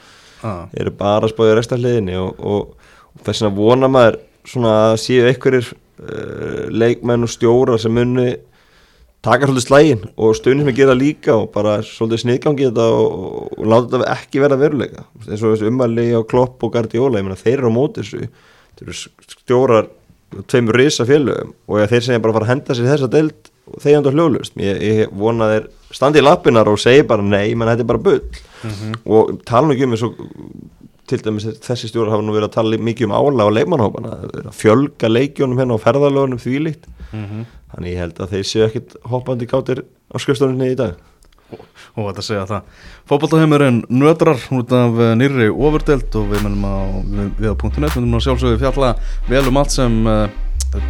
Þeir 0.44 0.86
eru 0.86 0.96
bara 1.04 1.28
að 1.28 1.34
spáði 1.34 1.58
restarliðinni 1.60 2.16
og 2.24 2.74
þess 3.28 3.44
að 3.50 3.60
vona 3.60 3.92
maður 3.92 4.22
svona 4.48 4.74
að 4.88 4.98
séu 5.04 5.28
einhverjir 5.28 5.70
uh, 5.74 6.66
leikmenn 6.72 7.28
og 7.28 7.32
stjóra 7.32 7.78
sem 7.82 7.94
munni 7.96 8.38
taka 9.24 9.48
svolítið 9.48 9.66
slægin 9.68 10.06
og 10.18 10.36
stöðnir 10.36 10.66
sem 10.66 10.72
er 10.74 10.78
gerað 10.78 11.00
líka 11.00 11.36
og 11.38 11.52
bara 11.54 11.78
svolítið 11.88 12.24
sniðgangi 12.26 12.68
þetta 12.68 12.88
og, 12.92 13.54
og 13.56 13.70
láta 13.72 13.96
þetta 13.96 14.16
ekki 14.18 14.44
vera 14.44 14.60
veruleika. 14.60 15.06
Eins 15.24 15.42
og 15.42 15.54
þessu 15.54 15.70
umæli 15.72 16.10
á 16.12 16.22
Klopp 16.28 16.64
og 16.66 16.74
Guardiola 16.76 17.22
ég 17.22 17.28
meina 17.28 17.40
þeir 17.40 17.62
eru 17.62 17.72
á 17.72 17.78
móti 17.78 18.04
þessu. 18.04 18.28
Þeir 18.74 18.90
eru 18.90 18.98
stjórar 19.38 19.90
tveimur 20.52 20.80
risa 20.80 21.08
félögum 21.08 21.54
og 21.68 21.88
þeir 21.92 22.12
er 22.12 22.24
bara 22.24 22.34
að 22.34 22.40
fara 22.40 22.48
að 22.50 22.54
henda 22.54 22.78
sér 22.78 22.92
þessa 22.92 23.12
deild 23.16 23.52
og 23.72 23.82
þeir 23.84 23.98
enda 24.00 24.14
hljóðlust 24.14 24.60
ég, 24.60 24.84
ég 24.84 25.16
vona 25.16 25.50
þeir 25.54 25.68
standi 25.94 26.20
í 26.20 26.26
lappinar 26.26 26.72
og 26.72 26.82
segi 26.82 27.06
bara 27.08 27.24
nei, 27.24 27.54
menn 27.56 27.70
þetta 27.70 27.86
er 27.86 27.92
bara 27.94 28.06
bull. 28.10 28.24
Mm 28.64 28.72
-hmm. 28.72 28.96
og 29.06 29.38
tala 29.46 29.68
nú 29.68 29.76
ekki 29.76 29.88
um 29.88 29.94
og 29.94 30.18
til 31.08 31.20
dæmis 31.20 31.46
þessi 31.64 31.90
stjórar 31.92 32.16
hafa 32.16 32.24
nú 32.24 32.34
verið 32.36 32.50
að 32.50 32.56
tala 32.58 32.78
mikið 32.80 33.10
um 33.10 33.16
ála 33.16 33.48
og 33.48 33.56
leikmannhópana 33.58 34.52
fjölga 34.56 35.10
leikjónum 35.12 35.60
hérna 35.60 35.76
á 35.76 35.86
ferðalögunum 35.86 36.40
þvílíkt. 36.40 36.88
Mm 37.12 37.26
-hmm. 37.26 37.46
Þannig 37.74 37.96
ég 37.96 38.04
held 38.04 38.22
að 38.22 38.36
þeir 38.36 38.46
séu 38.50 38.68
ekkit 38.68 38.96
hoppandi 39.10 39.50
gátir 39.50 39.84
á 39.84 40.16
skjöfstóninni 40.22 40.74
í 40.74 40.78
dag. 40.80 40.96
Og 41.94 42.08
þetta 42.08 42.24
segja 42.26 42.46
það. 42.50 42.70
Fókbaltaheimurinn 43.10 43.84
nötrar 43.94 44.40
út 44.58 44.74
af 44.74 44.98
eh, 44.98 45.12
nýri 45.20 45.50
ofurdelt 45.52 46.16
og 46.18 46.32
við 46.32 46.48
munum 46.48 46.66
á 46.66 46.76
við 47.38 47.52
á 47.54 47.60
punktu 47.60 47.84
net, 47.84 47.94
við 47.94 48.06
munum 48.06 48.18
á 48.18 48.26
sjálfsögðu 48.26 48.62
fjalla 48.64 48.96
vel 49.30 49.44
um 49.52 49.62
allt 49.62 49.76
sem 49.76 50.00
uh, 50.10 50.26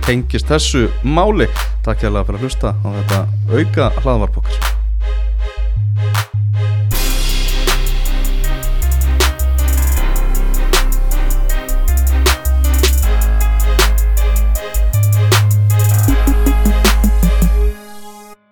tengist 0.07 0.47
þessu 0.51 0.85
máli. 1.03 1.49
Takk 1.83 2.05
hjá 2.05 2.11
það 2.13 2.23
fyrir 2.29 2.39
að 2.39 2.47
hlusta 2.47 2.77
á 2.79 2.87
þetta 3.01 3.25
auka 3.57 3.91
hlaðvarpokkar 3.99 4.73